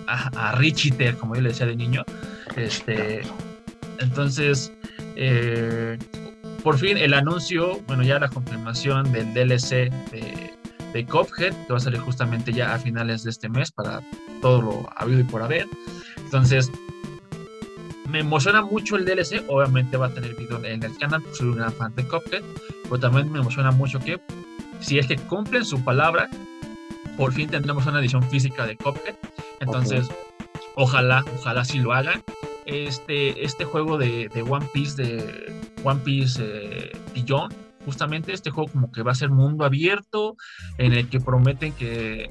[0.08, 2.04] a, Richiter, como yo le decía de niño.
[2.56, 3.22] Este,
[4.00, 4.74] entonces,
[5.16, 5.98] eh,
[6.64, 10.54] por fin el anuncio, bueno, ya la confirmación del DLC de,
[10.94, 14.02] de Cuphead, que va a salir justamente ya a finales de este mes para
[14.42, 15.68] todo lo habido y por haber.
[16.18, 16.72] Entonces,
[18.14, 21.56] me emociona mucho el DLC, obviamente va a tener video en el canal, soy un
[21.56, 22.44] gran fan de Cuphead,
[22.84, 24.22] pero también me emociona mucho que
[24.82, 26.30] si es que cumplen su palabra,
[27.18, 29.16] por fin tendremos una edición física de Cuphead.
[29.62, 30.08] Entonces,
[30.76, 32.22] ojalá, ojalá si lo hagan.
[32.68, 35.52] Este, este juego de, One Piece, de
[35.84, 36.92] One Piece eh,
[37.84, 40.36] justamente este juego como que va a ser mundo abierto,
[40.78, 42.30] en el que prometen que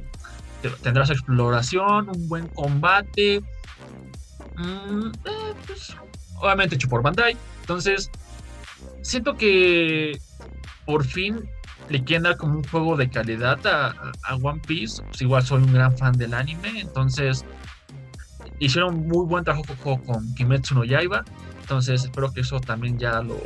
[0.81, 3.43] tendrás exploración, un buen combate.
[4.63, 5.97] Mm, eh, pues,
[6.37, 7.37] obviamente hecho por Bandai.
[7.61, 8.11] Entonces,
[9.03, 10.19] siento que
[10.87, 11.49] por fin
[11.89, 15.03] le quieren dar como un juego de calidad a, One Piece.
[15.03, 17.45] Pues igual soy un gran fan del anime, entonces
[18.59, 21.25] hicieron muy buen trabajo con Kimetsu no Yaiba.
[21.61, 23.39] Entonces espero que eso también ya lo,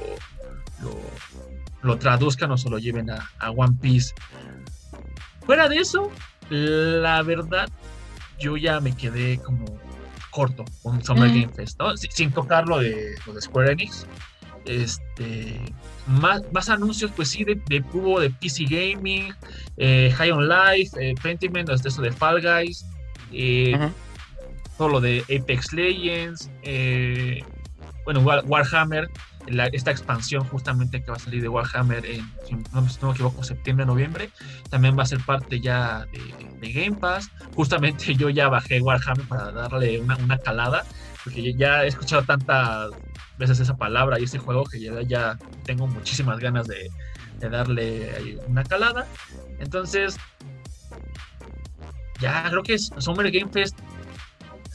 [1.83, 4.14] lo, traduzcan o se lo lleven a, One Piece.
[5.45, 6.11] Fuera de eso,
[6.51, 7.69] la verdad,
[8.39, 9.64] yo ya me quedé como
[10.37, 11.97] corto con Summer Game Fest, ¿no?
[11.97, 14.07] sin, tocar lo de, de Square Enix.
[14.66, 15.59] Este,
[16.07, 17.80] más, más anuncios, pues sí, de, de
[18.20, 19.32] de PC Gaming,
[19.78, 22.84] eh, High on Life, eh, Pentiment, eso de Fall Guys,
[23.32, 23.78] eh,
[24.76, 27.43] todo lo de Apex Legends, eh,
[28.05, 29.09] bueno, Warhammer,
[29.73, 33.87] esta expansión justamente que va a salir de Warhammer en, si no, me equivoco, septiembre,
[33.87, 34.31] noviembre,
[34.71, 36.07] también va a ser parte ya
[36.61, 37.31] de, Game Pass.
[37.55, 40.85] Justamente yo ya bajé Warhammer para darle una, una calada,
[41.23, 42.91] porque ya he escuchado tantas
[43.39, 46.91] veces esa palabra y ese juego que ya, ya tengo muchísimas ganas de,
[47.39, 49.07] de darle una calada.
[49.59, 50.17] Entonces,
[52.21, 53.79] ya creo que Summer Game Fest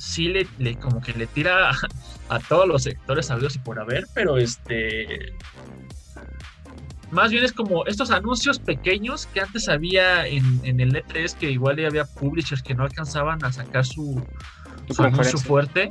[0.02, 1.72] sí le, le, como que le tira
[2.30, 5.36] a todos los sectores sabidos y por haber, pero este
[7.12, 11.52] más bien es como estos anuncios pequeños que antes había en, en el E3 que
[11.52, 14.26] igual había publishers que no alcanzaban a sacar su,
[14.89, 15.89] su anuncio fuerte.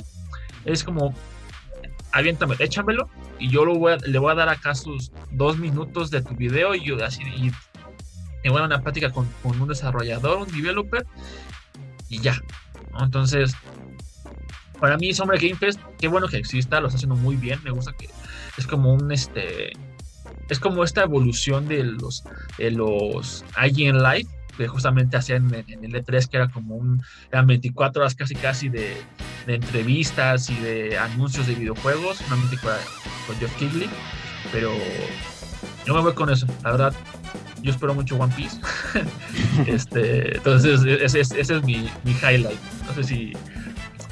[0.64, 1.14] Es como
[2.12, 3.08] aviéntame, échamelo
[3.38, 6.74] y yo lo voy le voy a dar acá sus dos minutos de tu video
[6.74, 11.06] y yo así y voy a una plática con, con, un desarrollador, un developer
[12.08, 12.34] y ya.
[12.98, 13.54] Entonces,
[14.80, 17.70] para mí Summer Game Fest, qué bueno que exista, lo está haciendo muy bien, me
[17.70, 18.08] gusta que
[18.56, 19.72] es como un este
[20.48, 22.24] es como esta evolución de los
[22.58, 27.46] de los IGN Live que justamente hacían en, el E3 que era como un eran
[27.46, 28.96] 24 horas casi casi de,
[29.46, 32.76] entrevistas y de anuncios de videojuegos, una mítica
[33.26, 33.88] con Jeff Kigley,
[34.52, 34.70] pero
[35.86, 36.94] yo me voy con eso, la verdad
[37.62, 38.58] yo espero mucho One Piece.
[39.66, 42.58] este, entonces, ese, ese es mi, mi, highlight.
[42.86, 43.32] No sé si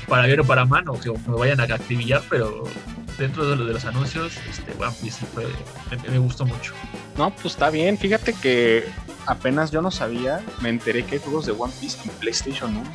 [0.08, 2.64] para bien o para mano, que me vayan a activillar, pero
[3.18, 5.24] dentro de, de los anuncios, este, One Piece
[6.10, 6.72] me, gustó mucho.
[7.16, 7.98] No, pues está bien.
[7.98, 8.88] Fíjate que
[9.26, 12.90] apenas yo no sabía, me enteré que hay juegos de One Piece en PlayStation 1.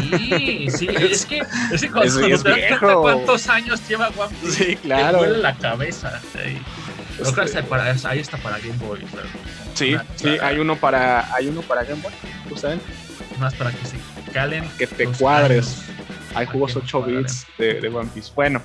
[0.00, 3.02] Sí, sí, es que, es que cuando, es, viejo.
[3.02, 5.20] cuántos años lleva One Piece, sí, claro.
[5.20, 6.20] Te la cabeza.
[6.32, 6.60] Sí.
[7.20, 7.62] Este...
[7.64, 9.00] Para, ahí está para Game Boy.
[9.74, 12.12] Sí, sí, hay uno para, hay uno para Game Boy,
[12.48, 12.84] justamente.
[13.40, 13.96] Más para que se
[14.28, 14.68] calen.
[14.78, 15.82] Que te cuadres.
[16.34, 18.32] Hay juegos 8 bits de, One Piece.
[18.34, 18.60] Bueno,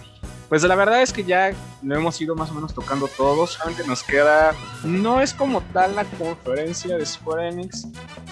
[0.49, 3.53] pues la verdad es que ya lo hemos ido más o menos tocando todos.
[3.53, 4.53] Solamente nos queda.
[4.83, 7.87] No es como tal la conferencia de Square Enix,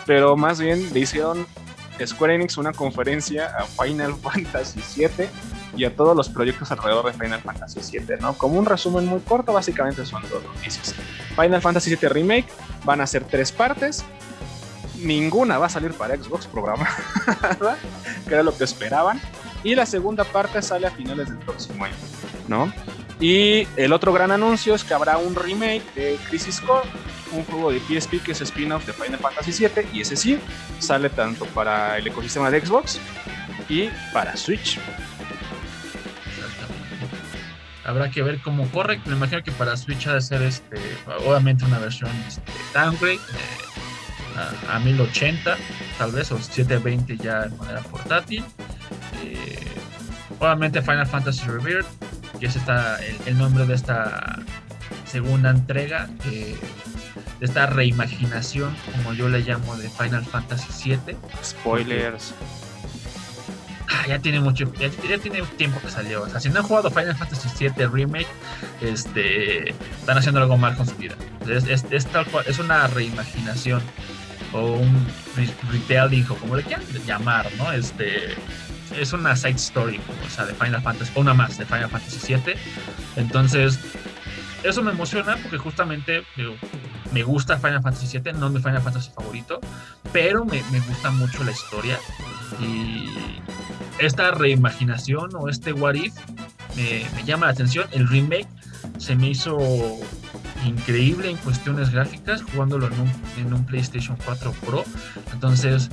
[0.06, 1.48] pero más bien le hicieron
[2.06, 5.28] Square Enix una conferencia a Final Fantasy VII
[5.76, 8.34] y a todos los proyectos alrededor de Final Fantasy VII, ¿no?
[8.34, 10.94] Como un resumen muy corto, básicamente son dos noticias.
[11.36, 12.48] Final Fantasy VII Remake
[12.84, 14.04] van a ser tres partes
[15.02, 16.96] ninguna va a salir para Xbox programada,
[18.28, 19.22] que era lo que esperaban.
[19.64, 21.94] Y la segunda parte sale a finales del próximo año,
[22.48, 22.74] ¿no?
[23.20, 26.90] Y el otro gran anuncio es que habrá un remake de Crisis Core,
[27.32, 30.40] un juego de PSP que es spin-off de Final Fantasy VII, y ese sí
[30.80, 33.00] sale tanto para el ecosistema de Xbox
[33.70, 34.80] y para Switch.
[37.84, 39.02] Habrá que ver cómo corre.
[39.06, 40.78] Me imagino que para Switch ha de ser este,
[41.26, 42.42] obviamente una versión este,
[42.74, 43.20] downgrade.
[44.42, 45.58] Eh, a, 1080,
[45.98, 48.44] tal vez, o 720 ya de manera portátil.
[49.24, 49.60] Eh,
[50.40, 51.88] obviamente Final Fantasy Rebirth,
[52.40, 54.40] que es esta, el, nombre de esta
[55.06, 56.58] segunda entrega, de
[57.42, 61.16] esta reimaginación, como yo le llamo, de Final Fantasy VII.
[61.44, 62.34] Spoilers.
[63.90, 66.24] Ah, ya tiene mucho, ya, tiene tiempo que salió.
[66.24, 68.28] O sea, si no han jugado Final Fantasy VII Remake,
[68.82, 71.16] este, están haciendo algo mal con su vida.
[71.48, 73.82] Es, es, es una reimaginación
[74.54, 75.08] o un
[75.72, 77.72] retelling o como le quieran llamar, ¿no?
[77.72, 78.36] Este
[78.98, 82.34] es una side story, o sea, de Final Fantasy, o una más de Final Fantasy
[82.36, 82.56] VII.
[83.16, 83.80] Entonces,
[84.64, 86.24] eso me emociona porque justamente
[87.12, 89.60] me gusta Final Fantasy VII, no es mi Final Fantasy favorito,
[90.12, 91.98] pero me, gusta mucho la historia
[92.60, 93.10] y
[94.00, 96.14] esta reimaginación o este What If
[96.76, 97.88] me, me llama la atención.
[97.92, 98.48] El remake
[98.98, 99.58] se me hizo
[100.66, 104.84] increíble en cuestiones gráficas jugándolo en un, en un PlayStation 4 Pro.
[105.34, 105.90] Entonces,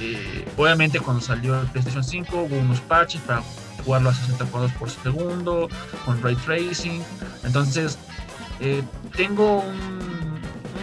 [0.00, 3.42] eh, obviamente cuando salió el PlayStation 5 hubo unos patches para
[3.84, 5.68] jugarlo a 60 cuadros por segundo,
[6.04, 7.02] con ray tracing.
[7.44, 7.98] Entonces,
[8.60, 8.82] eh,
[9.16, 10.05] tengo un,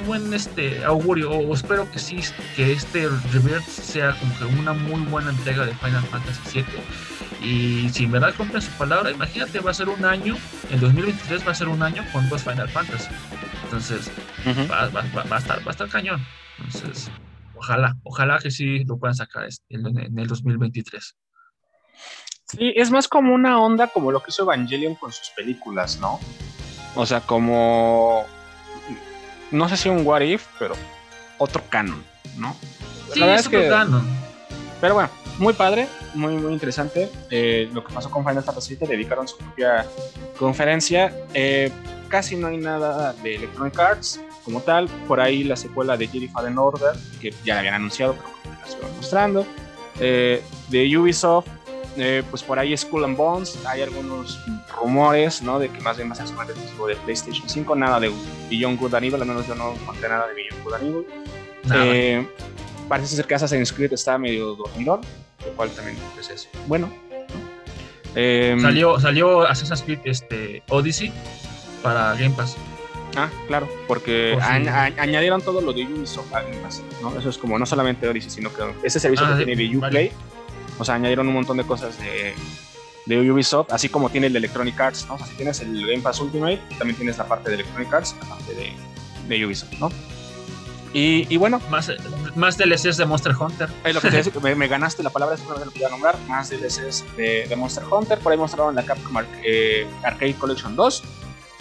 [0.04, 2.20] buen este augurio, o espero que sí,
[2.56, 7.48] que este Rebirth sea como que una muy buena entrega de Final Fantasy VII.
[7.48, 10.38] Y si en verdad cumplen su palabra, imagínate, va a ser un año,
[10.70, 13.10] en 2023 va a ser un año con dos Final Fantasy.
[13.64, 14.12] Entonces,
[14.72, 16.26] va, a estar, va a estar cañón.
[16.60, 17.10] Entonces,
[17.56, 21.16] ojalá, ojalá que sí lo puedan sacar este, en el 2023.
[22.46, 26.20] Sí, es más como una onda como lo que hizo Evangelion con sus películas, ¿no?
[26.96, 28.26] O sea, como.
[29.54, 30.74] No sé si un what if, pero
[31.38, 32.04] otro canon,
[32.38, 32.56] ¿no?
[33.14, 34.04] Sí, la verdad es, que, canon.
[34.82, 37.08] Pero bueno, muy padre, muy, muy interesante.
[37.30, 39.86] Eh, lo que pasó con Final Fantasy VII, dedicaron su propia
[40.40, 41.14] conferencia.
[41.36, 41.72] Eh,
[42.10, 44.88] casi no hay nada de Electronic Arts como tal.
[45.08, 48.66] Por ahí la secuela de Jedi Fallen Order, que ya la habían anunciado, pero la
[48.66, 49.46] siguen mostrando.
[50.00, 51.48] Eh, de Ubisoft,
[51.98, 54.40] eh, pues por ahí Skull and Bones, hay algunos
[54.76, 55.60] rumores, ¿no?
[55.60, 56.54] De que más bien va a ser solamente
[56.88, 58.12] de PlayStation 5, nada de
[58.50, 61.06] Beyond Good and Evil, al menos yo no conté nada de Beyond Good and Evil.
[61.74, 62.28] Eh,
[62.90, 65.02] parece ser que Assassin's Creed está medio dormidón,
[65.46, 66.92] lo cual también pues, es bueno.
[68.16, 71.12] Eh, salió, salió Assassin's Creed este, Odyssey
[71.82, 72.58] para Game Pass.
[73.16, 77.16] Ah, claro, porque añadieron todo lo de Ubisoft a Game Pass, ¿no?
[77.18, 80.12] Eso es como no solamente Odyssey, sino que ese servicio ah, que tiene de Uplay.
[80.80, 82.34] O sea, añadieron un montón de cosas de,
[83.06, 85.16] de Ubisoft, así como tiene el de Electronic Arts, ¿no?
[85.16, 88.16] O sea, si tienes el Game Pass Ultimate, también tienes la parte de Electronic Arts,
[88.22, 88.74] la parte de,
[89.28, 89.90] de Ubisoft, ¿no?
[90.94, 91.60] Y, y, bueno.
[91.70, 91.92] Más,
[92.36, 93.68] más DLCs de Monster Hunter.
[93.84, 96.16] Es lo que te me, me, ganaste la palabra, es lo que iba a nombrar.
[96.28, 98.20] Más DLCs de, de, Monster Hunter.
[98.20, 101.04] Por ahí mostraron la Capcom eh, Arcade Collection 2,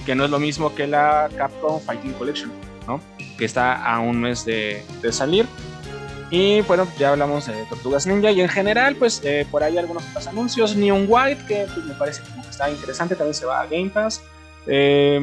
[0.05, 2.53] que no es lo mismo que la Capcom Fighting Collection,
[2.87, 3.01] ¿no?
[3.39, 5.47] Que está a un mes de, de salir.
[6.33, 10.09] Y bueno, ya hablamos de Tortugas Ninja y en general, pues eh, por ahí algunos
[10.09, 10.75] otros anuncios.
[10.75, 14.23] Neon White, que pues, me parece que está interesante, también se va a Game Pass.
[14.67, 15.21] Eh,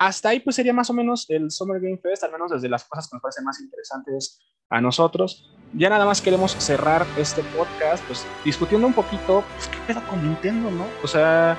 [0.00, 2.82] hasta ahí pues sería más o menos el Summer Game Fest, al menos desde las
[2.82, 5.48] cosas que nos parecen más interesantes a nosotros.
[5.74, 10.24] Ya nada más queremos cerrar este podcast, pues discutiendo un poquito, pues qué pedo con
[10.24, 10.86] Nintendo, ¿no?
[11.04, 11.56] O sea,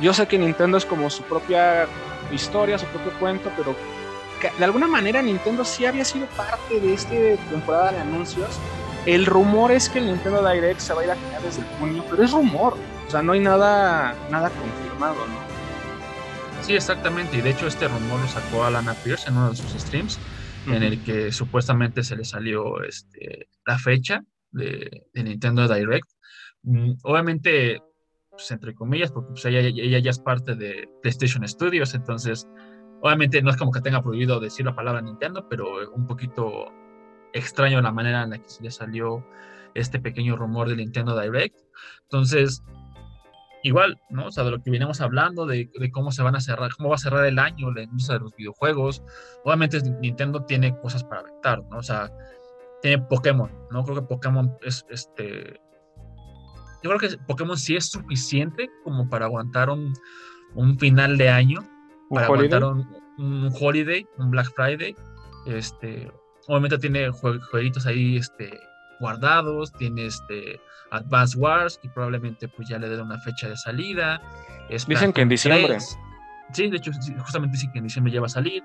[0.00, 1.86] yo sé que Nintendo es como su propia
[2.32, 3.76] historia, su propio cuento, pero
[4.58, 7.14] de alguna manera Nintendo sí había sido parte de esta
[7.50, 8.58] temporada de anuncios.
[9.06, 12.04] El rumor es que el Nintendo Direct se va a ir a finales de junio,
[12.10, 12.76] pero es rumor.
[13.06, 15.48] O sea, no hay nada, nada confirmado, ¿no?
[16.62, 17.38] Sí, exactamente.
[17.38, 20.18] Y de hecho este rumor lo sacó Alana Pierce en uno de sus streams,
[20.66, 26.08] en el que supuestamente se le salió este, la fecha de, Nintendo Direct.
[26.62, 27.80] Mm, obviamente,
[28.28, 32.46] pues, entre comillas, porque pues, ella, ella, ya es parte de PlayStation Studios, entonces
[33.00, 36.72] Obviamente no es como que tenga prohibido decir la palabra Nintendo, pero un poquito
[37.32, 39.24] extraño la manera en la que se salió
[39.74, 41.56] este pequeño rumor de Nintendo Direct.
[42.02, 42.62] Entonces,
[43.62, 44.26] igual, ¿no?
[44.26, 46.96] O sea, de lo que venimos hablando, de, cómo se van a cerrar, cómo va
[46.96, 49.02] a cerrar el año la industria de los videojuegos.
[49.44, 51.78] Obviamente Nintendo tiene cosas para aventar, ¿no?
[51.78, 52.10] O sea,
[52.82, 53.84] tiene Pokémon, ¿no?
[53.84, 55.60] Creo que Pokémon es este.
[56.82, 59.92] Yo creo que Pokémon sí es suficiente como para aguantar un,
[60.54, 61.60] un final de año
[62.10, 64.94] para aguantar un, holiday, un Black Friday.
[65.46, 66.10] Este,
[66.46, 68.58] obviamente tiene jueguitos ahí este,
[69.00, 74.20] guardados, tiene este Advance Wars, que probablemente pues ya le den una fecha de salida.
[74.86, 75.78] dicen que en diciembre.
[76.52, 78.62] Sí, de hecho, justamente dicen que en diciembre ya va a salir.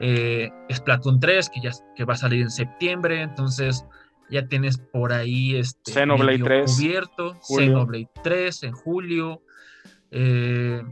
[0.00, 3.84] Eh, Splatoon 3, que ya que va a salir en septiembre, entonces
[4.30, 9.42] ya tienes por ahí este Xenoblade 3 cubierto, Xenoblade 3 en julio.
[10.12, 10.82] Eh,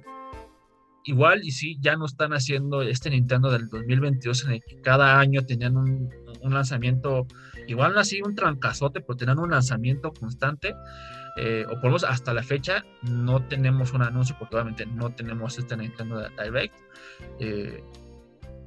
[1.04, 5.18] igual y sí, ya no están haciendo este Nintendo del 2022 en el que cada
[5.18, 6.10] año tenían un,
[6.42, 7.26] lanzamiento,
[7.66, 10.74] igual no así un trancazote, pero tenían un lanzamiento constante.
[11.36, 15.14] Eh, o por lo menos hasta la fecha no tenemos un anuncio porque obviamente no
[15.14, 16.74] tenemos este Nintendo Direct.
[17.38, 17.82] Eh,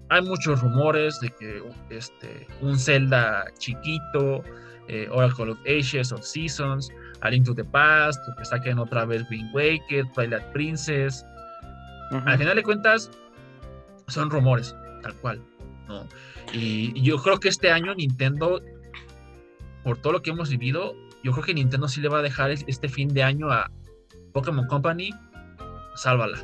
[0.10, 4.44] hay muchos rumores de que este, un Zelda chiquito,
[4.88, 6.90] eh, Oracle of Ages of Seasons,
[7.22, 11.26] A Link to the Past, que saquen otra vez Wind Waker, Twilight Princess,
[12.12, 13.12] al final de cuentas,
[14.08, 15.42] son rumores, tal cual.
[15.88, 16.08] ¿no?
[16.54, 18.62] Y, yo creo que este año Nintendo,
[19.84, 22.52] por todo lo que hemos vivido, yo creo que Nintendo sí le va a dejar
[22.52, 23.70] este fin de año a
[24.32, 25.12] Pokémon Company,
[25.96, 26.38] sálvala.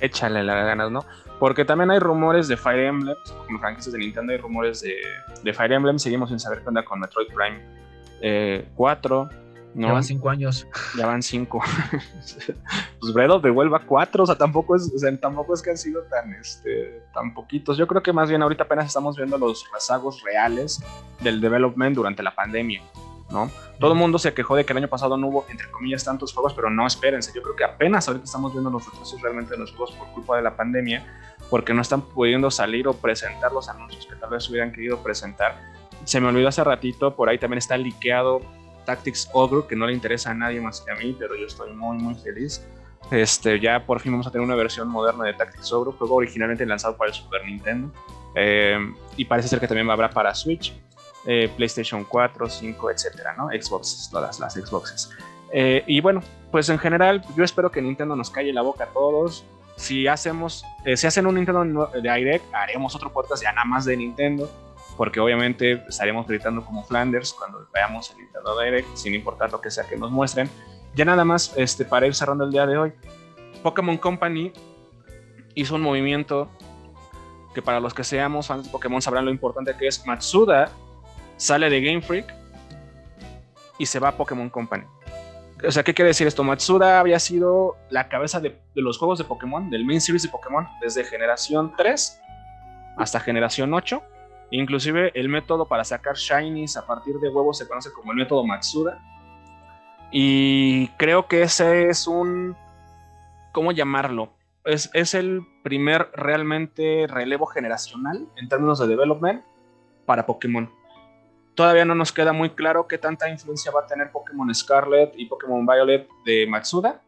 [0.00, 1.04] Échale las ganas, ¿no?
[1.38, 3.16] Porque también hay rumores de Fire Emblem,
[3.46, 4.94] como franquicias de Nintendo hay rumores de,
[5.42, 9.45] de, Fire Emblem, seguimos sin saber qué onda con Metroid Prime 4, eh,
[9.76, 9.88] ¿no?
[9.88, 10.66] Ya van cinco años.
[10.96, 11.60] Ya van cinco.
[13.00, 15.62] pues Breath of the Wild va cuatro, o sea, tampoco es, o sea, tampoco es
[15.62, 17.76] que han sido tan, este, tan poquitos.
[17.76, 20.82] Yo creo que más bien ahorita apenas estamos viendo los rezagos reales
[21.20, 22.82] del development durante la pandemia,
[23.30, 23.50] ¿no?
[23.78, 26.32] Todo el mundo se quejó de que el año pasado no hubo, entre comillas, tantos
[26.32, 29.58] juegos, pero no, espérense, yo creo que apenas ahorita estamos viendo los retrasos realmente de
[29.58, 31.06] los juegos por culpa de la pandemia,
[31.50, 35.54] porque no están pudiendo salir o presentar los anuncios que tal vez hubieran querido presentar.
[36.04, 38.40] Se me olvidó hace ratito, por ahí también está liqueado
[38.86, 41.74] Tactics Ogre, que no le interesa a nadie más que a mí, pero yo estoy
[41.74, 42.64] muy, muy feliz.
[43.10, 46.64] Este, ya por fin vamos a tener una versión moderna de Tactics Ogre, juego originalmente
[46.64, 47.92] lanzado para el Super Nintendo.
[48.34, 48.78] Eh,
[49.16, 50.72] y parece ser que también habrá para Switch,
[51.26, 53.48] eh, PlayStation 4, 5, etcétera, ¿no?
[53.48, 55.10] Xbox, todas las Xboxes.
[55.52, 58.88] Eh, y bueno, pues en general, yo espero que Nintendo nos calle la boca a
[58.88, 59.44] todos.
[59.76, 60.64] Si hacemos,
[60.94, 64.50] si hacen un Nintendo Direct, haremos otro podcast ya nada más de Nintendo
[64.96, 69.70] porque obviamente estaremos gritando como Flanders cuando veamos el Nintendo Direct, sin importar lo que
[69.70, 70.48] sea que nos muestren.
[70.94, 72.92] Ya nada más, este, para ir cerrando el día de hoy,
[73.62, 74.52] Pokémon Company
[75.54, 76.48] hizo un movimiento
[77.54, 80.06] que para los que seamos fans de Pokémon sabrán lo importante que es.
[80.06, 80.70] Matsuda
[81.36, 82.32] sale de Game Freak
[83.78, 84.84] y se va a Pokémon Company.
[85.66, 86.44] O sea, ¿qué quiere decir esto?
[86.44, 90.28] Matsuda había sido la cabeza de, de los juegos de Pokémon, del main series de
[90.28, 92.20] Pokémon, desde generación 3
[92.98, 94.02] hasta generación 8
[94.50, 98.44] Inclusive el método para sacar shinies a partir de huevos se conoce como el método
[98.44, 99.00] Matsuda.
[100.12, 102.56] Y creo que ese es un...
[103.52, 104.30] ¿Cómo llamarlo?
[104.64, 109.42] Es, es el primer realmente relevo generacional en términos de development
[110.04, 110.70] para Pokémon.
[111.54, 115.24] Todavía no nos queda muy claro qué tanta influencia va a tener Pokémon Scarlet y
[115.24, 117.02] Pokémon Violet de Matsuda,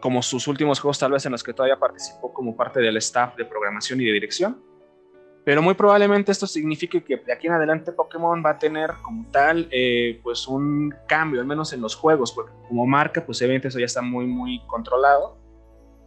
[0.00, 3.36] como sus últimos juegos tal vez en los que todavía participó como parte del staff
[3.36, 4.67] de programación y de dirección.
[5.48, 9.30] Pero muy probablemente esto signifique que de aquí en adelante Pokémon va a tener como
[9.30, 13.68] tal eh, pues un cambio, al menos en los juegos, porque como marca pues evidentemente
[13.68, 15.38] eso ya está muy muy controlado.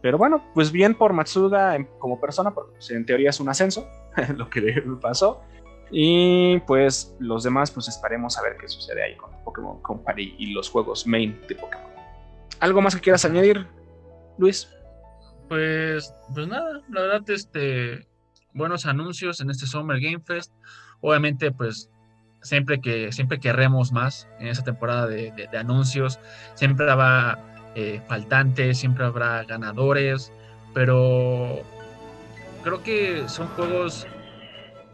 [0.00, 3.88] Pero bueno, pues bien por Matsuda como persona, porque pues, en teoría es un ascenso,
[4.36, 5.42] lo que le pasó.
[5.90, 10.52] Y pues los demás pues esperemos a ver qué sucede ahí con Pokémon Company y
[10.52, 11.90] los juegos main de Pokémon.
[12.60, 13.66] ¿Algo más que quieras añadir,
[14.38, 14.70] Luis?
[15.48, 18.06] Pues, pues nada, la verdad, este,
[18.54, 20.52] buenos anuncios en este Summer Game Fest.
[21.00, 21.90] Obviamente, pues
[22.42, 26.18] siempre que siempre querremos más en esa temporada de, anuncios,
[26.54, 27.38] siempre habrá
[27.74, 30.32] eh, faltantes, siempre habrá ganadores,
[30.74, 31.62] pero
[32.62, 34.06] creo que son juegos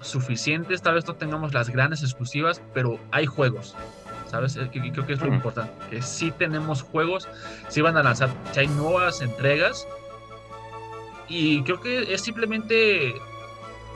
[0.00, 0.82] suficientes.
[0.82, 3.74] Tal vez no tengamos las grandes exclusivas, pero hay juegos.
[4.26, 4.56] ¿Sabes?
[4.56, 5.72] Eh, creo que es lo importante.
[5.88, 7.26] Que sí tenemos juegos,
[7.68, 9.86] sí van a lanzar, si hay nuevas entregas.
[11.28, 13.14] Y creo que es simplemente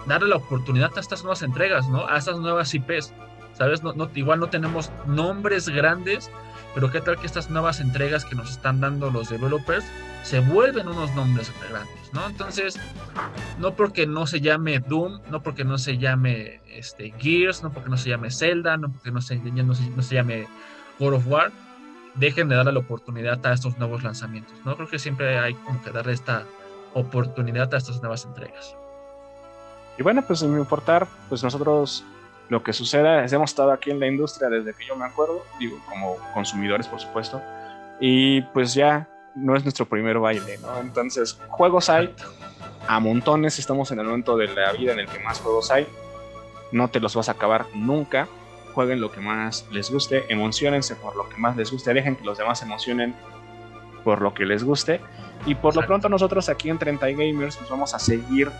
[0.06, 2.06] darle la oportunidad a estas nuevas entregas, ¿no?
[2.06, 3.12] A estas nuevas IPs,
[3.54, 3.82] ¿sabes?
[3.82, 6.30] No, igual no tenemos nombres grandes,
[6.74, 9.84] pero qué tal que estas nuevas entregas que nos están dando los developers
[10.22, 12.26] se vuelven unos nombres grandes, ¿no?
[12.26, 12.78] Entonces,
[13.58, 17.90] no porque no se llame Doom, no porque no se llame este, Gears, no porque
[17.90, 20.46] no se llame Zelda, no porque no no no se llame
[20.98, 21.52] God of War,
[22.14, 24.76] dejen de darle la oportunidad a estos nuevos lanzamientos, ¿no?
[24.76, 26.44] Creo que siempre hay como que darle esta
[26.94, 28.76] oportunidad a estas nuevas entregas.
[29.98, 32.04] Y bueno, pues sin importar, pues nosotros
[32.48, 35.78] lo que suceda, hemos estado aquí en la industria desde que yo me acuerdo, digo,
[35.88, 37.40] como consumidores, por supuesto,
[38.00, 40.78] y pues ya no es nuestro primer baile, ¿no?
[40.78, 42.14] Entonces, juegos hay
[42.86, 45.86] a montones, estamos en el momento de la vida en el que más juegos hay,
[46.72, 48.28] no te los vas a acabar nunca,
[48.74, 52.24] jueguen lo que más les guste, emocionense por lo que más les guste, dejen que
[52.24, 53.14] los demás se emocionen
[54.04, 55.00] por lo que les guste,
[55.46, 58.50] y por lo pronto nosotros aquí en 30 Gamers pues vamos a seguir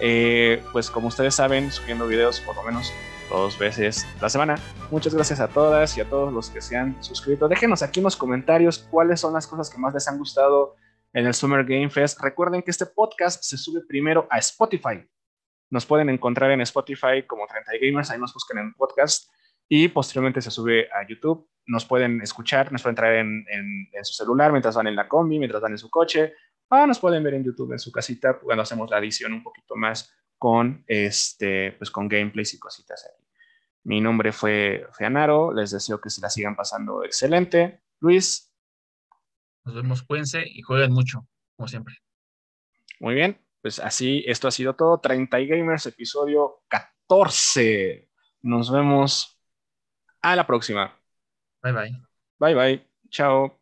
[0.00, 2.92] eh, pues como ustedes saben, subiendo videos por lo menos
[3.28, 4.56] dos veces la semana.
[4.90, 7.48] Muchas gracias a todas y a todos los que se han suscrito.
[7.48, 10.74] Déjenos aquí en los comentarios cuáles son las cosas que más les han gustado
[11.12, 12.20] en el Summer Game Fest.
[12.20, 15.06] Recuerden que este podcast se sube primero a Spotify.
[15.70, 19.30] Nos pueden encontrar en Spotify como 30 Gamers, ahí nos buscan en podcast
[19.68, 21.48] y posteriormente se sube a YouTube.
[21.66, 25.38] Nos pueden escuchar, nos pueden traer en, en su celular mientras van en la combi,
[25.38, 26.32] mientras van en su coche,
[26.70, 29.74] Ah, nos pueden ver en YouTube en su casita cuando hacemos la edición un poquito
[29.74, 33.26] más con, este, pues con gameplays y cositas ahí.
[33.84, 37.82] Mi nombre fue Feanaro, les deseo que se la sigan pasando excelente.
[37.98, 38.52] Luis.
[39.64, 41.96] Nos vemos, cuídense y jueguen mucho, como siempre.
[43.00, 45.00] Muy bien, Pues así, esto ha sido todo.
[45.00, 48.08] 30 Gamers, episodio 14.
[48.42, 49.38] Nos vemos
[50.22, 50.94] a la próxima.
[51.62, 52.02] Bye bye.
[52.38, 52.90] Bye bye.
[53.10, 53.59] Chao.